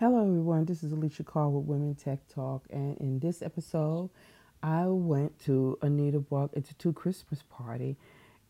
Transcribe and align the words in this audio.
Hello, 0.00 0.22
everyone. 0.26 0.64
This 0.64 0.82
is 0.82 0.92
Alicia 0.92 1.24
Carr 1.24 1.50
with 1.50 1.66
Women 1.66 1.94
Tech 1.94 2.26
Talk, 2.26 2.64
and 2.70 2.96
in 3.00 3.18
this 3.18 3.42
episode, 3.42 4.08
I 4.62 4.86
went 4.86 5.38
to 5.44 5.78
Anita 5.82 6.20
Borg 6.20 6.52
Institute 6.56 6.94
Christmas 6.94 7.42
party 7.50 7.98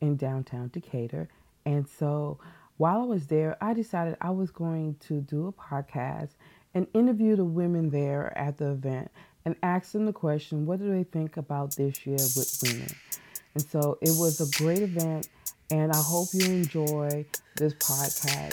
in 0.01 0.15
downtown 0.15 0.71
Decatur, 0.73 1.29
and 1.67 1.89
so 1.89 2.39
while 2.77 3.01
I 3.01 3.05
was 3.05 3.27
there, 3.27 3.57
I 3.61 3.75
decided 3.75 4.17
I 4.21 4.31
was 4.31 4.53
going 4.53 4.95
to 5.09 5.23
do 5.23 5.49
a 5.49 5.53
podcast 5.53 6.37
and 6.73 6.87
interview 6.95 7.35
the 7.35 7.45
women 7.45 7.91
there 7.91 8.33
at 8.39 8.59
the 8.59 8.71
event 8.71 9.11
and 9.45 9.57
ask 9.65 9.91
them 9.91 10.07
the 10.07 10.13
question, 10.13 10.67
what 10.67 10.79
do 10.79 10.89
they 10.89 11.03
think 11.03 11.37
about 11.37 11.75
this 11.75 12.07
year 12.07 12.15
with 12.15 12.61
women? 12.63 12.95
And 13.57 13.65
so 13.65 13.99
it 14.01 14.15
was 14.17 14.41
a 14.41 14.63
great 14.63 14.83
event, 14.83 15.29
and 15.73 15.91
I 15.91 16.01
hope 16.01 16.29
you 16.33 16.45
enjoy 16.45 17.27
this 17.57 17.75
podcast. 17.75 18.53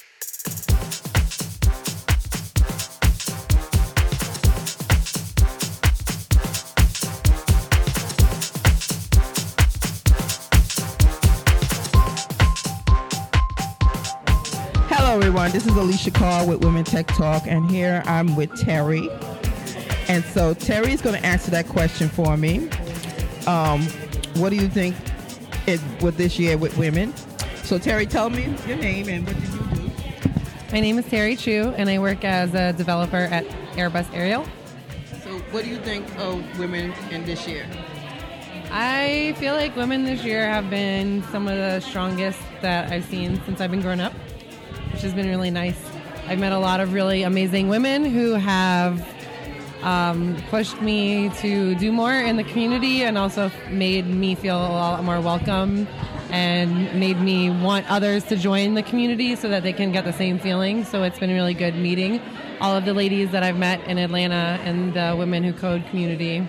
Everyone. 15.47 15.51
This 15.51 15.65
is 15.65 15.77
Alicia 15.77 16.11
Carr 16.11 16.45
with 16.45 16.63
Women 16.63 16.83
Tech 16.83 17.07
Talk, 17.07 17.47
and 17.47 17.69
here 17.69 18.03
I'm 18.05 18.35
with 18.35 18.53
Terry. 18.59 19.09
And 20.07 20.23
so 20.23 20.53
Terry 20.53 20.91
is 20.91 21.01
going 21.01 21.19
to 21.19 21.25
answer 21.25 21.51
that 21.51 21.67
question 21.67 22.09
for 22.09 22.37
me. 22.37 22.69
Um, 23.45 23.83
what 24.35 24.49
do 24.49 24.55
you 24.55 24.67
think 24.67 24.95
is 25.65 25.81
with 26.01 26.17
this 26.17 26.37
year 26.37 26.57
with 26.57 26.77
women? 26.77 27.13
So 27.63 27.77
Terry, 27.77 28.05
tell 28.05 28.29
me 28.29 28.55
your 28.67 28.77
name 28.77 29.09
and 29.09 29.25
what 29.25 29.35
did 29.35 29.49
you 29.49 29.59
do? 29.59 29.91
My 30.71 30.79
name 30.79 30.97
is 30.97 31.05
Terry 31.05 31.35
Chu, 31.35 31.73
and 31.77 31.89
I 31.89 31.99
work 31.99 32.23
as 32.23 32.53
a 32.53 32.73
developer 32.73 33.15
at 33.15 33.45
Airbus 33.73 34.13
Aerial. 34.13 34.45
So 35.23 35.37
what 35.51 35.63
do 35.63 35.69
you 35.69 35.77
think 35.77 36.05
of 36.19 36.59
women 36.59 36.93
in 37.09 37.25
this 37.25 37.47
year? 37.47 37.65
I 38.69 39.33
feel 39.37 39.55
like 39.55 39.75
women 39.77 40.03
this 40.03 40.23
year 40.23 40.45
have 40.49 40.69
been 40.69 41.23
some 41.31 41.47
of 41.47 41.55
the 41.55 41.79
strongest 41.79 42.39
that 42.61 42.91
I've 42.91 43.05
seen 43.05 43.41
since 43.45 43.61
I've 43.61 43.71
been 43.71 43.81
growing 43.81 44.01
up, 44.01 44.13
which 44.97 45.03
has 45.03 45.13
been 45.13 45.29
really 45.29 45.51
nice. 45.51 45.77
I've 46.25 46.39
met 46.39 46.53
a 46.53 46.57
lot 46.57 46.79
of 46.79 46.91
really 46.91 47.21
amazing 47.21 47.69
women 47.69 48.03
who 48.03 48.33
have 48.33 49.07
um, 49.83 50.35
pushed 50.49 50.81
me 50.81 51.29
to 51.37 51.75
do 51.75 51.91
more 51.91 52.15
in 52.15 52.35
the 52.35 52.43
community 52.43 53.03
and 53.03 53.15
also 53.15 53.51
made 53.69 54.07
me 54.07 54.33
feel 54.33 54.57
a 54.57 54.73
lot 54.73 55.03
more 55.03 55.21
welcome 55.21 55.87
and 56.31 56.99
made 56.99 57.21
me 57.21 57.51
want 57.51 57.87
others 57.91 58.23
to 58.23 58.35
join 58.35 58.73
the 58.73 58.81
community 58.81 59.35
so 59.35 59.49
that 59.49 59.61
they 59.61 59.71
can 59.71 59.91
get 59.91 60.03
the 60.03 60.13
same 60.13 60.39
feeling. 60.39 60.83
So 60.83 61.03
it's 61.03 61.19
been 61.19 61.31
really 61.31 61.53
good 61.53 61.75
meeting 61.75 62.19
all 62.59 62.75
of 62.75 62.85
the 62.85 62.95
ladies 62.95 63.29
that 63.33 63.43
I've 63.43 63.59
met 63.59 63.87
in 63.87 63.99
Atlanta 63.99 64.59
and 64.63 64.95
the 64.95 65.15
women 65.15 65.43
who 65.43 65.53
code 65.53 65.85
community. 65.91 66.43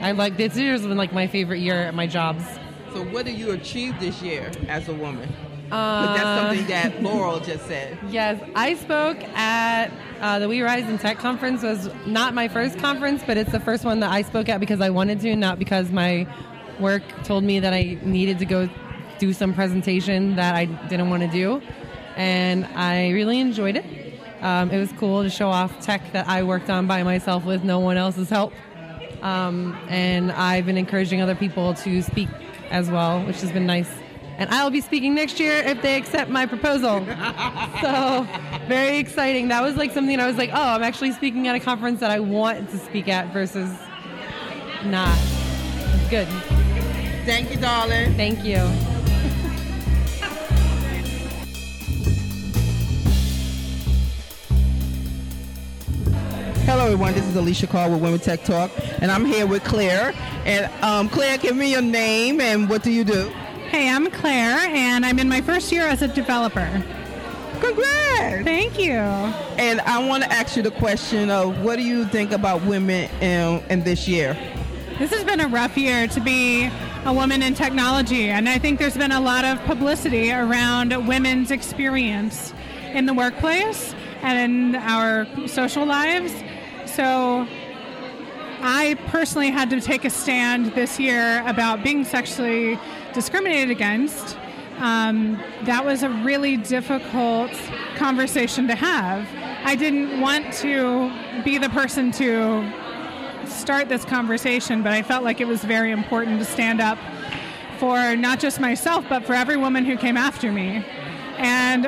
I 0.00 0.12
like 0.12 0.38
this 0.38 0.56
year's 0.56 0.86
been 0.86 0.96
like 0.96 1.12
my 1.12 1.26
favorite 1.26 1.60
year 1.60 1.82
at 1.82 1.94
my 1.94 2.06
jobs. 2.06 2.44
So 2.94 3.04
what 3.04 3.26
did 3.26 3.36
you 3.36 3.50
achieve 3.50 4.00
this 4.00 4.22
year 4.22 4.50
as 4.68 4.88
a 4.88 4.94
woman? 4.94 5.28
That's 5.74 6.40
something 6.40 6.66
that 6.68 7.02
Laurel 7.02 7.40
just 7.40 7.66
said. 7.66 7.98
Yes, 8.08 8.40
I 8.54 8.74
spoke 8.74 9.22
at 9.36 9.90
uh, 10.20 10.38
the 10.38 10.48
We 10.48 10.62
Rise 10.62 10.88
in 10.88 10.98
Tech 10.98 11.18
conference. 11.18 11.62
was 11.62 11.90
not 12.06 12.34
my 12.34 12.48
first 12.48 12.78
conference, 12.78 13.22
but 13.26 13.36
it's 13.36 13.52
the 13.52 13.60
first 13.60 13.84
one 13.84 14.00
that 14.00 14.10
I 14.10 14.22
spoke 14.22 14.48
at 14.48 14.60
because 14.60 14.80
I 14.80 14.90
wanted 14.90 15.20
to, 15.20 15.36
not 15.36 15.58
because 15.58 15.90
my 15.90 16.26
work 16.80 17.02
told 17.24 17.44
me 17.44 17.60
that 17.60 17.72
I 17.72 17.98
needed 18.02 18.38
to 18.40 18.44
go 18.44 18.68
do 19.18 19.32
some 19.32 19.54
presentation 19.54 20.36
that 20.36 20.54
I 20.54 20.66
didn't 20.66 21.10
want 21.10 21.22
to 21.22 21.28
do. 21.28 21.62
And 22.16 22.64
I 22.66 23.10
really 23.10 23.40
enjoyed 23.40 23.76
it. 23.76 23.84
Um, 24.40 24.70
it 24.70 24.78
was 24.78 24.92
cool 24.92 25.22
to 25.22 25.30
show 25.30 25.48
off 25.48 25.80
tech 25.80 26.12
that 26.12 26.28
I 26.28 26.42
worked 26.42 26.68
on 26.68 26.86
by 26.86 27.02
myself 27.02 27.44
with 27.44 27.64
no 27.64 27.80
one 27.80 27.96
else's 27.96 28.28
help. 28.28 28.52
Um, 29.22 29.76
and 29.88 30.30
I've 30.30 30.66
been 30.66 30.76
encouraging 30.76 31.22
other 31.22 31.34
people 31.34 31.74
to 31.74 32.02
speak 32.02 32.28
as 32.70 32.90
well, 32.90 33.24
which 33.24 33.40
has 33.40 33.50
been 33.50 33.66
nice. 33.66 33.88
And 34.36 34.50
I'll 34.50 34.70
be 34.70 34.80
speaking 34.80 35.14
next 35.14 35.38
year 35.38 35.54
if 35.58 35.80
they 35.80 35.96
accept 35.96 36.30
my 36.30 36.44
proposal. 36.46 37.06
so, 37.80 38.26
very 38.66 38.98
exciting. 38.98 39.48
That 39.48 39.62
was 39.62 39.76
like 39.76 39.92
something 39.92 40.18
I 40.18 40.26
was 40.26 40.36
like, 40.36 40.50
oh, 40.52 40.60
I'm 40.60 40.82
actually 40.82 41.12
speaking 41.12 41.46
at 41.46 41.54
a 41.54 41.60
conference 41.60 42.00
that 42.00 42.10
I 42.10 42.18
want 42.20 42.68
to 42.70 42.78
speak 42.78 43.08
at 43.08 43.32
versus 43.32 43.70
not. 44.84 45.16
It's 45.94 46.10
good. 46.10 46.28
Thank 47.24 47.52
you, 47.52 47.58
darling. 47.58 48.14
Thank 48.16 48.44
you. 48.44 48.58
Hello, 56.66 56.86
everyone. 56.86 57.12
This 57.12 57.26
is 57.26 57.36
Alicia 57.36 57.66
Carr 57.68 57.88
with 57.88 58.00
Women 58.00 58.18
Tech 58.18 58.42
Talk, 58.42 58.70
and 59.00 59.10
I'm 59.12 59.24
here 59.24 59.46
with 59.46 59.62
Claire. 59.64 60.12
And 60.44 60.70
um, 60.82 61.08
Claire, 61.08 61.38
give 61.38 61.54
me 61.54 61.70
your 61.70 61.82
name 61.82 62.40
and 62.40 62.68
what 62.68 62.82
do 62.82 62.90
you 62.90 63.04
do? 63.04 63.30
Hey, 63.74 63.90
I'm 63.90 64.08
Claire, 64.08 64.56
and 64.72 65.04
I'm 65.04 65.18
in 65.18 65.28
my 65.28 65.40
first 65.40 65.72
year 65.72 65.88
as 65.88 66.00
a 66.00 66.06
developer. 66.06 66.80
Congrats! 67.58 68.44
Thank 68.44 68.78
you. 68.78 68.92
And 68.92 69.80
I 69.80 70.06
want 70.06 70.22
to 70.22 70.30
ask 70.30 70.56
you 70.56 70.62
the 70.62 70.70
question 70.70 71.28
of 71.28 71.60
what 71.60 71.74
do 71.74 71.82
you 71.82 72.04
think 72.04 72.30
about 72.30 72.62
women 72.62 73.10
in, 73.20 73.60
in 73.70 73.82
this 73.82 74.06
year? 74.06 74.38
This 75.00 75.10
has 75.10 75.24
been 75.24 75.40
a 75.40 75.48
rough 75.48 75.76
year 75.76 76.06
to 76.06 76.20
be 76.20 76.70
a 77.04 77.12
woman 77.12 77.42
in 77.42 77.54
technology, 77.54 78.28
and 78.30 78.48
I 78.48 78.60
think 78.60 78.78
there's 78.78 78.96
been 78.96 79.10
a 79.10 79.20
lot 79.20 79.44
of 79.44 79.58
publicity 79.64 80.30
around 80.30 80.92
women's 81.08 81.50
experience 81.50 82.54
in 82.92 83.06
the 83.06 83.12
workplace 83.12 83.92
and 84.22 84.74
in 84.74 84.80
our 84.82 85.26
social 85.48 85.84
lives. 85.84 86.32
So 86.86 87.44
I 88.60 88.96
personally 89.08 89.50
had 89.50 89.68
to 89.70 89.80
take 89.80 90.04
a 90.04 90.10
stand 90.10 90.66
this 90.74 91.00
year 91.00 91.42
about 91.44 91.82
being 91.82 92.04
sexually 92.04 92.78
discriminated 93.14 93.70
against. 93.70 94.36
Um, 94.78 95.40
that 95.62 95.84
was 95.84 96.02
a 96.02 96.10
really 96.10 96.56
difficult 96.56 97.52
conversation 97.96 98.66
to 98.68 98.74
have. 98.74 99.26
I 99.64 99.76
didn't 99.76 100.20
want 100.20 100.52
to 100.54 101.10
be 101.44 101.58
the 101.58 101.68
person 101.70 102.10
to 102.12 102.70
start 103.46 103.88
this 103.88 104.04
conversation, 104.04 104.82
but 104.82 104.92
I 104.92 105.02
felt 105.02 105.24
like 105.24 105.40
it 105.40 105.46
was 105.46 105.64
very 105.64 105.92
important 105.92 106.38
to 106.40 106.44
stand 106.44 106.80
up 106.80 106.98
for 107.78 108.16
not 108.16 108.40
just 108.40 108.60
myself, 108.60 109.04
but 109.08 109.24
for 109.24 109.34
every 109.34 109.56
woman 109.56 109.84
who 109.84 109.96
came 109.96 110.16
after 110.16 110.50
me. 110.52 110.84
And 111.38 111.84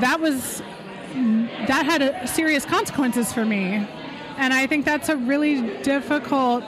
that 0.00 0.20
was 0.20 0.62
that 1.66 1.84
had 1.86 2.02
a, 2.02 2.26
serious 2.26 2.64
consequences 2.64 3.32
for 3.32 3.44
me. 3.44 3.86
And 4.38 4.52
I 4.52 4.66
think 4.66 4.84
that's 4.84 5.08
a 5.08 5.16
really 5.16 5.62
difficult 5.82 6.64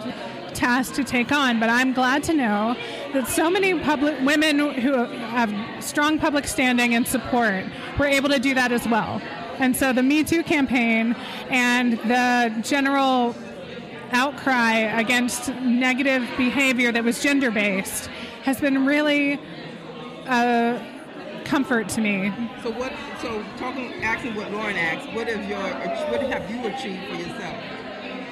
task 0.55 0.95
to 0.95 1.05
take 1.05 1.33
on. 1.33 1.61
But 1.61 1.69
I'm 1.69 1.93
glad 1.93 2.23
to 2.25 2.35
know 2.35 2.77
that 3.13 3.27
so 3.29 3.51
many 3.51 3.79
public 3.81 4.21
women 4.21 4.59
who 4.59 4.93
have 4.93 5.53
strong 5.85 6.19
public 6.19 6.47
standing 6.47 6.95
and 6.95 7.07
support 7.07 7.65
were 7.99 8.07
able 8.07 8.29
to 8.29 8.39
do 8.39 8.55
that 8.55 8.73
as 8.73 8.87
well. 8.87 9.21
And 9.59 9.77
so 9.77 9.93
the 9.93 10.03
Me 10.03 10.23
Too 10.25 10.43
campaign 10.43 11.17
and 11.49 11.95
the 11.95 12.61
general 12.63 13.35
outcry 14.13 14.75
against 14.75 15.49
negative 15.57 16.29
behavior 16.37 16.93
that 16.93 17.05
was 17.05 17.23
gender 17.23 17.51
based 17.51 18.07
has 18.43 18.61
been 18.61 18.87
really 18.87 19.39
a 20.27 20.81
comfort 21.45 21.89
to 21.89 22.01
me. 22.01 22.33
So 22.63 22.71
what? 22.71 22.93
So 23.21 23.43
talking, 23.57 23.93
asking 24.03 24.35
what 24.35 24.51
Lauren 24.53 24.77
asked, 24.77 25.13
what 25.15 25.27
have 25.29 25.49
your, 25.49 25.59
what 26.11 26.23
have 26.23 26.51
you 26.51 26.67
achieved 26.67 27.05
for 27.09 27.15
yourself? 27.15 27.88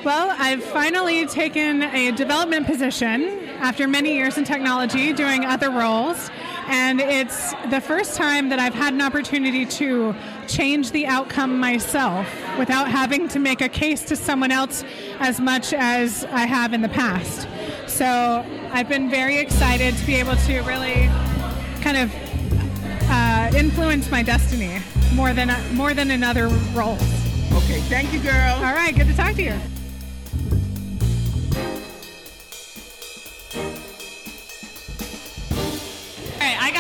Well, 0.07 0.33
I've 0.39 0.63
finally 0.63 1.27
taken 1.27 1.83
a 1.83 2.13
development 2.13 2.65
position 2.65 3.49
after 3.59 3.89
many 3.89 4.15
years 4.15 4.39
in 4.39 4.45
technology, 4.45 5.13
doing 5.13 5.45
other 5.45 5.69
roles, 5.69 6.31
and 6.69 7.01
it's 7.01 7.55
the 7.71 7.81
first 7.81 8.15
time 8.15 8.49
that 8.51 8.61
I've 8.61 8.73
had 8.73 8.95
an 8.95 9.03
opportunity 9.03 9.67
to 9.67 10.15
change 10.47 10.93
the 10.93 11.07
outcome 11.07 11.59
myself 11.59 12.29
without 12.57 12.87
having 12.87 13.27
to 13.31 13.41
make 13.41 13.61
a 13.61 13.69
case 13.69 14.05
to 14.05 14.15
someone 14.15 14.53
else 14.53 14.85
as 15.19 15.41
much 15.41 15.73
as 15.73 16.25
I 16.27 16.47
have 16.47 16.73
in 16.73 16.83
the 16.83 16.89
past. 16.89 17.49
So 17.89 18.47
I've 18.71 18.89
been 18.89 19.11
very 19.11 19.39
excited 19.39 19.97
to 19.97 20.07
be 20.07 20.15
able 20.15 20.37
to 20.37 20.61
really 20.61 21.11
kind 21.81 21.97
of 21.97 22.15
uh, 23.11 23.51
influence 23.57 24.09
my 24.09 24.23
destiny 24.23 24.79
more 25.15 25.33
than 25.33 25.51
more 25.75 25.95
than 25.95 26.13
in 26.13 26.23
other 26.23 26.47
roles. 26.75 27.03
Okay, 27.55 27.81
thank 27.91 28.13
you, 28.13 28.21
girl. 28.21 28.55
All 28.59 28.73
right, 28.73 28.95
good 28.95 29.09
to 29.09 29.17
talk 29.17 29.35
to 29.35 29.43
you. 29.43 29.59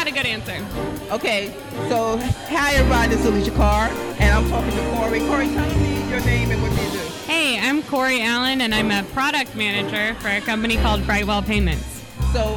A 0.07 0.11
good 0.13 0.25
answer. 0.25 0.65
Okay, 1.11 1.53
so 1.89 2.17
hi 2.47 2.75
everybody, 2.75 3.09
this 3.09 3.21
is 3.23 3.27
Alicia 3.27 3.51
Carr, 3.51 3.89
and 4.21 4.33
I'm 4.33 4.49
talking 4.49 4.71
to 4.71 4.91
Corey. 4.93 5.19
Corey, 5.19 5.49
tell 5.49 5.79
me 5.79 6.09
your 6.09 6.21
name 6.21 6.53
and 6.53 6.63
what 6.63 6.71
you 6.71 6.93
do. 6.93 7.05
Hey, 7.27 7.59
I'm 7.59 7.83
Corey 7.83 8.23
Allen, 8.23 8.61
and 8.61 8.73
I'm 8.73 8.93
a 8.93 9.03
product 9.11 9.57
manager 9.57 10.15
for 10.21 10.29
a 10.29 10.41
company 10.41 10.77
called 10.77 11.05
Brightwell 11.07 11.43
Payments. 11.43 12.05
So 12.33 12.55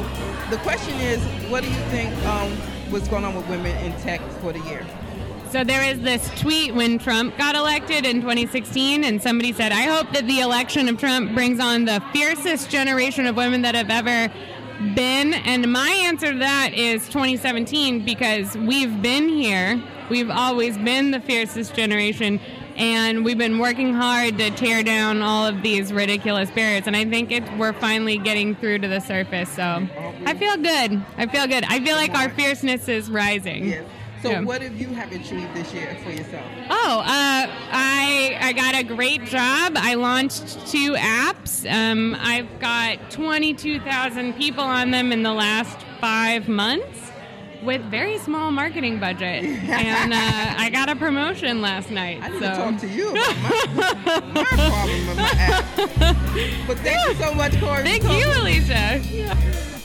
the 0.48 0.58
question 0.58 0.94
is, 1.00 1.20
what 1.50 1.64
do 1.64 1.68
you 1.68 1.80
think 1.90 2.14
um, 2.24 2.52
what's 2.92 3.08
going 3.08 3.24
on 3.24 3.34
with 3.34 3.48
women 3.48 3.76
in 3.84 4.00
tech 4.00 4.20
for 4.40 4.52
the 4.52 4.60
year? 4.60 4.86
So 5.50 5.64
there 5.64 5.82
is 5.82 6.00
this 6.02 6.30
tweet 6.38 6.72
when 6.72 7.00
Trump 7.00 7.36
got 7.36 7.56
elected 7.56 8.06
in 8.06 8.20
2016, 8.20 9.02
and 9.02 9.20
somebody 9.20 9.52
said, 9.52 9.72
I 9.72 9.82
hope 9.82 10.12
that 10.12 10.28
the 10.28 10.38
election 10.38 10.88
of 10.88 10.98
Trump 10.98 11.34
brings 11.34 11.58
on 11.58 11.84
the 11.84 12.00
fiercest 12.12 12.70
generation 12.70 13.26
of 13.26 13.34
women 13.34 13.62
that 13.62 13.74
have 13.74 13.90
ever 13.90 14.32
been. 14.94 15.34
And 15.34 15.72
my 15.72 15.90
answer 15.90 16.32
to 16.32 16.38
that 16.38 16.74
is 16.74 17.06
2017 17.08 18.04
because 18.04 18.56
we've 18.56 19.00
been 19.02 19.28
here. 19.28 19.82
We've 20.08 20.30
always 20.30 20.76
been 20.76 21.10
the 21.10 21.20
fiercest 21.20 21.74
generation 21.74 22.40
and 22.76 23.24
we've 23.24 23.38
been 23.38 23.58
working 23.58 23.94
hard 23.94 24.38
to 24.38 24.50
tear 24.52 24.82
down 24.82 25.22
all 25.22 25.46
of 25.46 25.62
these 25.62 25.92
ridiculous 25.92 26.50
barriers 26.50 26.86
and 26.86 26.96
i 26.96 27.04
think 27.04 27.30
it, 27.30 27.42
we're 27.58 27.72
finally 27.74 28.16
getting 28.16 28.54
through 28.54 28.78
to 28.78 28.88
the 28.88 29.00
surface 29.00 29.50
so 29.50 29.86
i 30.24 30.32
feel 30.34 30.56
good 30.56 31.02
i 31.18 31.26
feel 31.26 31.46
good 31.46 31.64
i 31.64 31.84
feel 31.84 31.96
like 31.96 32.14
our 32.14 32.30
fierceness 32.30 32.88
is 32.88 33.10
rising. 33.10 33.84
So, 34.22 34.30
Yeah. 34.30 34.40
what 34.42 34.60
have 34.60 34.78
you 34.78 34.88
have 34.88 35.12
achieved 35.12 35.54
this 35.54 35.72
year 35.72 35.96
for 36.04 36.10
yourself? 36.10 36.44
Oh, 36.68 37.00
uh, 37.00 37.46
I 37.72 38.36
I 38.40 38.52
got 38.52 38.74
a 38.74 38.82
great 38.82 39.24
job. 39.24 39.74
I 39.76 39.94
launched 39.94 40.66
two 40.70 40.92
apps. 40.94 41.64
Um, 41.70 42.14
I've 42.20 42.60
got 42.60 43.10
22,000 43.10 44.34
people 44.34 44.64
on 44.64 44.90
them 44.90 45.10
in 45.12 45.22
the 45.22 45.32
last 45.32 45.78
five 46.00 46.48
months 46.48 47.10
with 47.62 47.82
very 47.90 48.18
small 48.18 48.50
marketing 48.50 48.98
budget, 49.00 49.44
and 49.44 50.12
uh, 50.12 50.16
I 50.56 50.70
got 50.70 50.88
a 50.90 50.96
promotion 50.96 51.60
last 51.62 51.90
night. 51.90 52.20
I 52.22 52.28
need 52.28 52.40
so. 52.40 52.50
to 52.50 52.56
talk 52.56 52.78
to 52.80 52.88
you 52.88 53.10
about 53.10 53.74
my, 53.74 54.20
my 54.34 54.44
problem 54.44 55.06
with 55.08 55.16
my 55.16 55.30
app. 55.36 55.64
But 56.66 56.78
thank 56.78 57.08
you 57.08 57.14
so 57.24 57.32
much, 57.34 57.58
Corey. 57.60 57.82
Thank 57.84 58.04
you, 58.04 58.26
Alicia. 58.42 59.79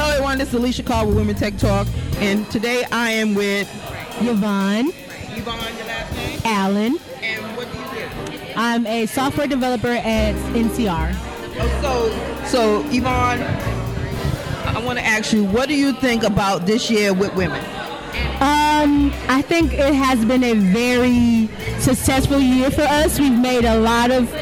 Hello, 0.00 0.12
everyone. 0.12 0.38
This 0.38 0.48
is 0.48 0.54
Alicia 0.54 0.82
Carr 0.82 1.04
with 1.04 1.14
Women 1.14 1.34
Tech 1.34 1.58
Talk, 1.58 1.86
and 2.20 2.50
today 2.50 2.84
I 2.90 3.10
am 3.10 3.34
with 3.34 3.68
Yvonne 4.22 4.88
Yvonne. 5.36 5.76
Your 5.76 5.86
last 5.86 6.16
name? 6.16 6.40
Allen. 6.42 6.98
And 7.20 7.54
what 7.54 7.70
do 7.70 7.78
you 7.78 8.08
do? 8.08 8.52
I'm 8.56 8.86
a 8.86 9.04
software 9.04 9.46
developer 9.46 9.92
at 9.92 10.34
NCR. 10.54 11.12
Oh, 11.84 12.40
so, 12.46 12.48
so 12.48 12.88
Yvonne, 12.88 13.42
I 14.74 14.82
want 14.82 14.98
to 14.98 15.04
ask 15.04 15.34
you, 15.34 15.44
what 15.44 15.68
do 15.68 15.76
you 15.76 15.92
think 15.92 16.22
about 16.22 16.64
this 16.64 16.90
year 16.90 17.12
with 17.12 17.34
women? 17.34 17.60
Um, 18.40 19.12
I 19.28 19.44
think 19.46 19.74
it 19.74 19.92
has 19.92 20.24
been 20.24 20.42
a 20.42 20.54
very 20.54 21.50
successful 21.78 22.40
year 22.40 22.70
for 22.70 22.84
us. 22.84 23.20
We've 23.20 23.38
made 23.38 23.66
a 23.66 23.78
lot 23.78 24.10
of 24.10 24.32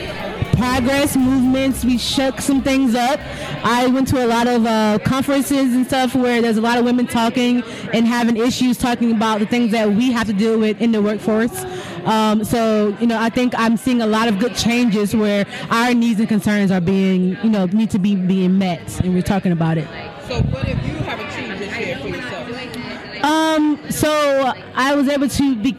progress, 0.58 1.16
movements. 1.16 1.84
We 1.84 1.96
shook 1.96 2.40
some 2.40 2.62
things 2.62 2.94
up. 2.94 3.20
I 3.64 3.87
went 3.87 4.08
to 4.08 4.25
a 4.25 4.26
lot 4.26 4.46
of 4.46 4.66
uh, 4.66 4.99
conferences 5.05 5.75
and 5.75 5.87
stuff 5.87 6.14
where 6.14 6.43
there's 6.43 6.56
a 6.56 6.60
lot 6.60 6.78
of 6.78 6.84
women 6.84 7.06
talking 7.06 7.62
and 7.93 8.06
having 8.06 8.37
issues 8.37 8.76
talking 8.76 9.12
about 9.12 9.38
the 9.38 9.46
things 9.46 9.70
that 9.72 9.88
we 9.88 10.10
have 10.12 10.26
to 10.26 10.32
deal 10.32 10.58
with 10.58 10.81
in 10.82 10.93
the 10.93 11.00
workforce. 11.00 11.64
Um, 12.05 12.44
so, 12.44 12.96
you 13.00 13.06
know, 13.06 13.20
I 13.20 13.31
think 13.31 13.55
I'm 13.56 13.76
seeing 13.76 14.02
a 14.02 14.06
lot 14.06 14.28
of 14.28 14.38
good 14.38 14.55
changes 14.56 15.14
where 15.14 15.46
our 15.70 15.94
needs 15.94 16.19
and 16.19 16.28
concerns 16.28 16.70
are 16.70 16.81
being, 16.81 17.37
you 17.43 17.50
know, 17.50 17.66
need 17.66 17.90
to 17.90 17.99
be 17.99 18.16
being 18.16 18.58
met, 18.58 19.00
and 19.00 19.14
we're 19.14 19.22
talking 19.22 19.52
about 19.52 19.78
it. 19.78 19.88
So, 20.26 20.40
what 20.43 20.66
have 20.66 20.87
you 20.87 20.94
have 21.05 21.20
achieved 21.20 21.60
this 21.60 21.78
year 21.78 21.99
for 21.99 22.08
yourself? 22.08 22.38
Um, 23.22 23.81
so 23.90 24.52
I 24.75 24.94
was 24.94 25.08
able 25.08 25.28
to 25.28 25.56
be, 25.56 25.72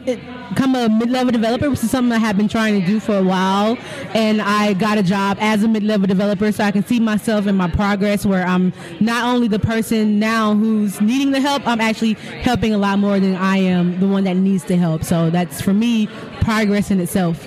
become 0.50 0.74
a 0.74 0.88
mid-level 0.88 1.32
developer, 1.32 1.70
which 1.70 1.82
is 1.82 1.90
something 1.90 2.12
I 2.12 2.18
have 2.18 2.36
been 2.36 2.48
trying 2.48 2.80
to 2.80 2.86
do 2.86 3.00
for 3.00 3.16
a 3.16 3.22
while. 3.22 3.78
And 4.14 4.42
I 4.42 4.74
got 4.74 4.98
a 4.98 5.02
job 5.02 5.38
as 5.40 5.62
a 5.62 5.68
mid-level 5.68 6.06
developer, 6.06 6.52
so 6.52 6.64
I 6.64 6.70
can 6.70 6.84
see 6.84 7.00
myself 7.00 7.46
in 7.46 7.56
my 7.56 7.70
progress, 7.70 8.26
where 8.26 8.44
I'm 8.44 8.72
not 9.00 9.24
only 9.24 9.48
the 9.48 9.58
person 9.58 10.18
now 10.18 10.54
who's 10.54 11.00
needing 11.00 11.30
the 11.30 11.40
help, 11.40 11.66
I'm 11.66 11.80
actually 11.80 12.14
helping 12.42 12.74
a 12.74 12.78
lot 12.78 12.98
more 12.98 13.18
than 13.18 13.34
I 13.34 13.56
am 13.56 13.98
the 13.98 14.06
one 14.06 14.24
that 14.24 14.36
needs 14.36 14.64
the 14.64 14.76
help. 14.76 15.04
So 15.04 15.30
that's 15.30 15.60
for 15.60 15.72
me 15.72 16.08
progress 16.40 16.90
in 16.90 17.00
itself. 17.00 17.38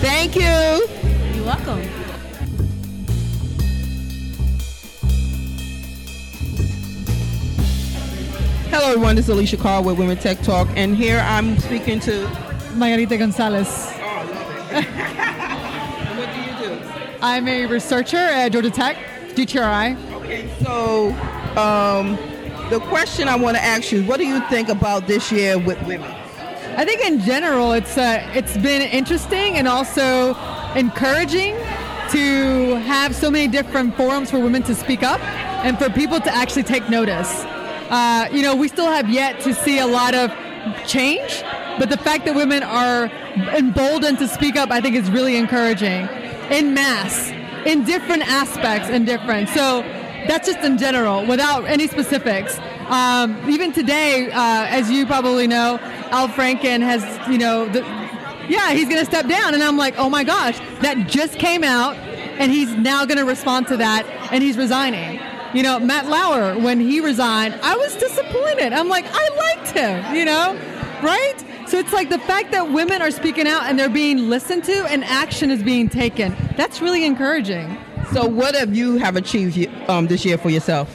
Thank 0.00 0.34
you. 0.34 0.42
You're 0.42 1.46
welcome. 1.46 2.01
Hello, 8.92 9.00
everyone. 9.00 9.16
This 9.16 9.24
is 9.24 9.30
Alicia 9.30 9.56
Carr 9.56 9.82
with 9.82 9.98
Women 9.98 10.18
Tech 10.18 10.38
Talk, 10.42 10.68
and 10.76 10.94
here 10.94 11.20
I'm 11.20 11.56
speaking 11.60 11.98
to. 12.00 12.28
Margarita 12.74 13.16
Gonzalez. 13.16 13.66
Oh, 13.66 14.02
I 14.04 14.22
love 14.24 14.50
it. 14.70 14.84
what 16.18 16.28
do 16.34 16.66
you 16.68 16.76
do? 16.76 17.18
I'm 17.22 17.48
a 17.48 17.64
researcher 17.64 18.18
at 18.18 18.50
Georgia 18.52 18.70
Tech, 18.70 18.98
GTRI. 19.34 19.96
Okay, 20.16 20.46
so 20.62 21.12
um, 21.58 22.18
the 22.68 22.80
question 22.90 23.28
I 23.28 23.34
want 23.36 23.56
to 23.56 23.62
ask 23.62 23.92
you: 23.92 24.04
What 24.04 24.18
do 24.18 24.26
you 24.26 24.46
think 24.50 24.68
about 24.68 25.06
this 25.06 25.32
year 25.32 25.58
with 25.58 25.80
women? 25.86 26.10
I 26.76 26.84
think 26.84 27.00
in 27.00 27.18
general, 27.20 27.72
it's 27.72 27.96
uh, 27.96 28.30
it's 28.34 28.58
been 28.58 28.82
interesting 28.82 29.56
and 29.56 29.68
also 29.68 30.36
encouraging 30.74 31.54
to 32.10 32.74
have 32.84 33.16
so 33.16 33.30
many 33.30 33.48
different 33.48 33.96
forums 33.96 34.30
for 34.30 34.38
women 34.38 34.62
to 34.64 34.74
speak 34.74 35.02
up 35.02 35.22
and 35.64 35.78
for 35.78 35.88
people 35.88 36.20
to 36.20 36.30
actually 36.30 36.64
take 36.64 36.90
notice. 36.90 37.46
Uh, 37.92 38.26
you 38.32 38.40
know, 38.40 38.56
we 38.56 38.68
still 38.68 38.90
have 38.90 39.10
yet 39.10 39.38
to 39.40 39.52
see 39.52 39.78
a 39.78 39.86
lot 39.86 40.14
of 40.14 40.32
change, 40.86 41.42
but 41.78 41.90
the 41.90 41.98
fact 41.98 42.24
that 42.24 42.34
women 42.34 42.62
are 42.62 43.10
emboldened 43.54 44.18
to 44.18 44.26
speak 44.26 44.56
up, 44.56 44.70
I 44.70 44.80
think, 44.80 44.96
is 44.96 45.10
really 45.10 45.36
encouraging 45.36 46.08
in 46.50 46.72
mass, 46.72 47.30
in 47.66 47.84
different 47.84 48.22
aspects, 48.26 48.88
and 48.88 49.04
different. 49.04 49.50
So 49.50 49.82
that's 50.26 50.48
just 50.48 50.60
in 50.60 50.78
general, 50.78 51.26
without 51.26 51.66
any 51.66 51.86
specifics. 51.86 52.58
Um, 52.88 53.38
even 53.46 53.74
today, 53.74 54.30
uh, 54.30 54.66
as 54.68 54.90
you 54.90 55.04
probably 55.04 55.46
know, 55.46 55.78
Al 56.12 56.28
Franken 56.28 56.80
has, 56.80 57.02
you 57.28 57.36
know, 57.36 57.68
the, 57.68 57.80
yeah, 58.48 58.72
he's 58.72 58.88
going 58.88 59.00
to 59.00 59.04
step 59.04 59.28
down. 59.28 59.52
And 59.52 59.62
I'm 59.62 59.76
like, 59.76 59.98
oh 59.98 60.08
my 60.08 60.24
gosh, 60.24 60.58
that 60.80 61.08
just 61.08 61.38
came 61.38 61.62
out, 61.62 61.94
and 62.38 62.50
he's 62.50 62.74
now 62.74 63.04
going 63.04 63.18
to 63.18 63.26
respond 63.26 63.68
to 63.68 63.76
that, 63.76 64.06
and 64.32 64.42
he's 64.42 64.56
resigning. 64.56 65.20
You 65.54 65.62
know, 65.62 65.78
Matt 65.78 66.08
Lauer, 66.08 66.58
when 66.58 66.80
he 66.80 67.00
resigned, 67.00 67.54
I 67.62 67.76
was 67.76 67.94
disappointed. 67.96 68.72
I'm 68.72 68.88
like, 68.88 69.04
I 69.08 69.28
liked 69.36 69.70
him, 69.70 70.14
you 70.14 70.24
know, 70.24 70.58
right? 71.02 71.34
So 71.66 71.78
it's 71.78 71.92
like 71.92 72.08
the 72.08 72.18
fact 72.18 72.52
that 72.52 72.70
women 72.70 73.02
are 73.02 73.10
speaking 73.10 73.46
out 73.46 73.64
and 73.64 73.78
they're 73.78 73.90
being 73.90 74.30
listened 74.30 74.64
to 74.64 74.86
and 74.86 75.04
action 75.04 75.50
is 75.50 75.62
being 75.62 75.88
taken. 75.90 76.34
That's 76.56 76.80
really 76.80 77.04
encouraging. 77.04 77.76
So, 78.12 78.26
what 78.26 78.54
have 78.54 78.74
you 78.74 78.96
have 78.98 79.16
achieved 79.16 79.68
um, 79.88 80.06
this 80.06 80.24
year 80.24 80.36
for 80.36 80.50
yourself? 80.50 80.94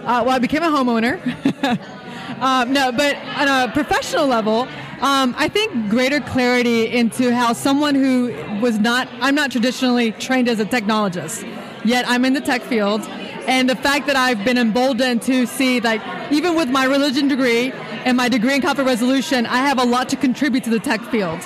Uh, 0.00 0.22
well, 0.24 0.30
I 0.30 0.38
became 0.38 0.62
a 0.62 0.68
homeowner. 0.68 1.18
um, 2.40 2.72
no, 2.72 2.92
but 2.92 3.16
on 3.36 3.48
a 3.48 3.72
professional 3.72 4.26
level, 4.26 4.68
um, 5.00 5.34
I 5.36 5.48
think 5.48 5.90
greater 5.90 6.20
clarity 6.20 6.86
into 6.86 7.34
how 7.34 7.52
someone 7.52 7.94
who 7.94 8.32
was 8.60 8.78
not, 8.78 9.08
I'm 9.20 9.34
not 9.34 9.50
traditionally 9.50 10.12
trained 10.12 10.48
as 10.48 10.60
a 10.60 10.64
technologist, 10.64 11.42
yet 11.84 12.04
I'm 12.08 12.24
in 12.24 12.32
the 12.32 12.40
tech 12.40 12.62
field. 12.62 13.02
And 13.46 13.68
the 13.68 13.76
fact 13.76 14.06
that 14.06 14.16
I've 14.16 14.44
been 14.44 14.56
emboldened 14.56 15.22
to 15.22 15.46
see, 15.46 15.80
like, 15.80 16.00
even 16.30 16.54
with 16.54 16.68
my 16.68 16.84
religion 16.84 17.26
degree 17.28 17.72
and 18.04 18.16
my 18.16 18.28
degree 18.28 18.54
in 18.54 18.62
conflict 18.62 18.88
resolution, 18.88 19.46
I 19.46 19.58
have 19.58 19.78
a 19.78 19.84
lot 19.84 20.08
to 20.10 20.16
contribute 20.16 20.64
to 20.64 20.70
the 20.70 20.78
tech 20.78 21.00
field. 21.10 21.40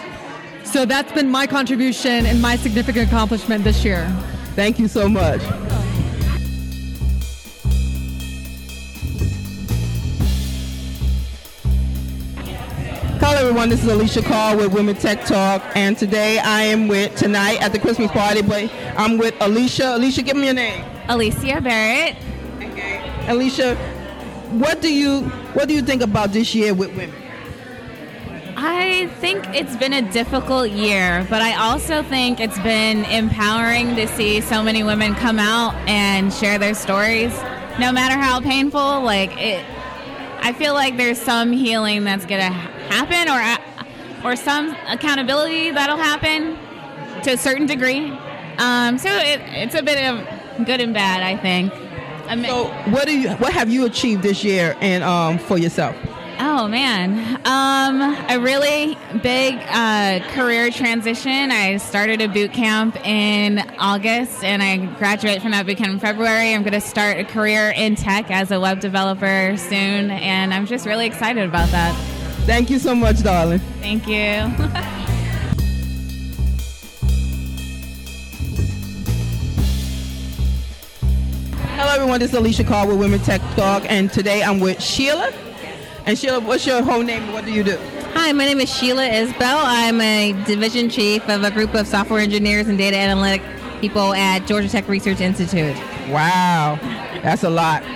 So 0.64 0.84
that's 0.84 1.10
been 1.12 1.30
my 1.30 1.46
contribution 1.46 2.26
and 2.26 2.42
my 2.42 2.56
significant 2.56 3.08
accomplishment 3.08 3.64
this 3.64 3.84
year. 3.84 4.06
Thank 4.54 4.78
you 4.78 4.88
so 4.88 5.08
much. 5.08 5.40
Hello, 13.18 13.38
everyone. 13.40 13.68
This 13.70 13.82
is 13.82 13.88
Alicia 13.88 14.22
Carr 14.22 14.56
with 14.56 14.72
Women 14.72 14.96
Tech 14.96 15.24
Talk, 15.24 15.62
and 15.74 15.96
today 15.96 16.38
I 16.38 16.62
am 16.62 16.88
with 16.88 17.16
tonight 17.16 17.60
at 17.62 17.72
the 17.72 17.78
Christmas 17.78 18.10
party. 18.10 18.42
But 18.42 18.70
I'm 18.96 19.18
with 19.18 19.34
Alicia. 19.40 19.96
Alicia, 19.96 20.22
give 20.22 20.36
me 20.36 20.44
your 20.44 20.54
name. 20.54 20.84
Alicia 21.08 21.60
Barrett. 21.60 22.16
Alicia, 23.28 23.76
what 24.50 24.80
do 24.80 24.92
you 24.92 25.22
what 25.54 25.68
do 25.68 25.74
you 25.74 25.82
think 25.82 26.02
about 26.02 26.32
this 26.32 26.54
year 26.54 26.74
with 26.74 26.96
women? 26.96 27.14
I 28.56 29.08
think 29.20 29.46
it's 29.54 29.76
been 29.76 29.92
a 29.92 30.02
difficult 30.12 30.70
year, 30.70 31.26
but 31.28 31.42
I 31.42 31.56
also 31.56 32.02
think 32.02 32.40
it's 32.40 32.58
been 32.60 33.04
empowering 33.04 33.94
to 33.96 34.08
see 34.08 34.40
so 34.40 34.62
many 34.62 34.82
women 34.82 35.14
come 35.14 35.38
out 35.38 35.74
and 35.86 36.32
share 36.32 36.58
their 36.58 36.74
stories, 36.74 37.32
no 37.78 37.92
matter 37.92 38.16
how 38.18 38.40
painful. 38.40 39.02
Like 39.02 39.36
it, 39.36 39.64
I 40.40 40.52
feel 40.54 40.74
like 40.74 40.96
there's 40.96 41.20
some 41.20 41.52
healing 41.52 42.04
that's 42.04 42.24
gonna 42.24 42.50
happen, 42.50 43.28
or 43.28 44.26
or 44.26 44.36
some 44.36 44.74
accountability 44.88 45.70
that'll 45.70 45.96
happen 45.96 46.56
to 47.22 47.32
a 47.32 47.36
certain 47.36 47.66
degree. 47.66 48.10
Um, 48.58 48.96
so 48.98 49.10
it, 49.10 49.40
it's 49.44 49.74
a 49.74 49.82
bit 49.82 50.02
of 50.02 50.35
good 50.64 50.80
and 50.80 50.94
bad, 50.94 51.22
I 51.22 51.36
think. 51.36 51.72
I 52.28 52.34
mean, 52.34 52.46
So, 52.46 52.64
what 52.90 53.06
do 53.06 53.18
you 53.18 53.30
what 53.30 53.52
have 53.52 53.70
you 53.70 53.86
achieved 53.86 54.22
this 54.22 54.42
year 54.42 54.76
and 54.80 55.04
um, 55.04 55.38
for 55.38 55.58
yourself? 55.58 55.96
Oh 56.38 56.68
man, 56.68 57.40
um, 57.46 58.14
a 58.28 58.38
really 58.38 58.98
big 59.22 59.54
uh, 59.70 60.20
career 60.32 60.70
transition. 60.70 61.50
I 61.50 61.78
started 61.78 62.20
a 62.20 62.28
boot 62.28 62.52
camp 62.52 62.96
in 63.06 63.58
August, 63.78 64.44
and 64.44 64.62
I 64.62 64.84
graduate 64.98 65.40
from 65.40 65.52
that 65.52 65.64
boot 65.64 65.78
camp 65.78 65.92
in 65.94 65.98
February. 65.98 66.52
I'm 66.52 66.62
going 66.62 66.74
to 66.74 66.80
start 66.80 67.18
a 67.18 67.24
career 67.24 67.70
in 67.70 67.94
tech 67.94 68.30
as 68.30 68.50
a 68.50 68.60
web 68.60 68.80
developer 68.80 69.56
soon, 69.56 70.10
and 70.10 70.52
I'm 70.52 70.66
just 70.66 70.84
really 70.84 71.06
excited 71.06 71.48
about 71.48 71.70
that. 71.70 71.94
Thank 72.44 72.68
you 72.68 72.78
so 72.78 72.94
much, 72.94 73.22
darling. 73.22 73.60
Thank 73.80 74.06
you. 74.06 74.92
everyone. 82.06 82.20
This 82.20 82.30
is 82.30 82.36
Alicia 82.36 82.62
Carr 82.62 82.86
with 82.86 83.00
Women 83.00 83.18
Tech 83.18 83.40
Talk, 83.56 83.82
and 83.88 84.12
today 84.12 84.40
I'm 84.40 84.60
with 84.60 84.80
Sheila. 84.80 85.32
And 86.04 86.16
Sheila, 86.16 86.38
what's 86.38 86.64
your 86.64 86.80
whole 86.80 87.02
name? 87.02 87.24
and 87.24 87.32
What 87.32 87.44
do 87.44 87.52
you 87.52 87.64
do? 87.64 87.76
Hi, 88.14 88.30
my 88.30 88.44
name 88.44 88.60
is 88.60 88.72
Sheila 88.72 89.08
Isbell. 89.08 89.60
I'm 89.64 90.00
a 90.00 90.32
division 90.44 90.88
chief 90.88 91.28
of 91.28 91.42
a 91.42 91.50
group 91.50 91.74
of 91.74 91.84
software 91.88 92.20
engineers 92.20 92.68
and 92.68 92.78
data 92.78 92.96
analytic 92.96 93.42
people 93.80 94.14
at 94.14 94.46
Georgia 94.46 94.68
Tech 94.68 94.86
Research 94.86 95.20
Institute. 95.20 95.74
Wow, 96.08 96.78
that's 97.24 97.42
a 97.42 97.50
lot. 97.50 97.82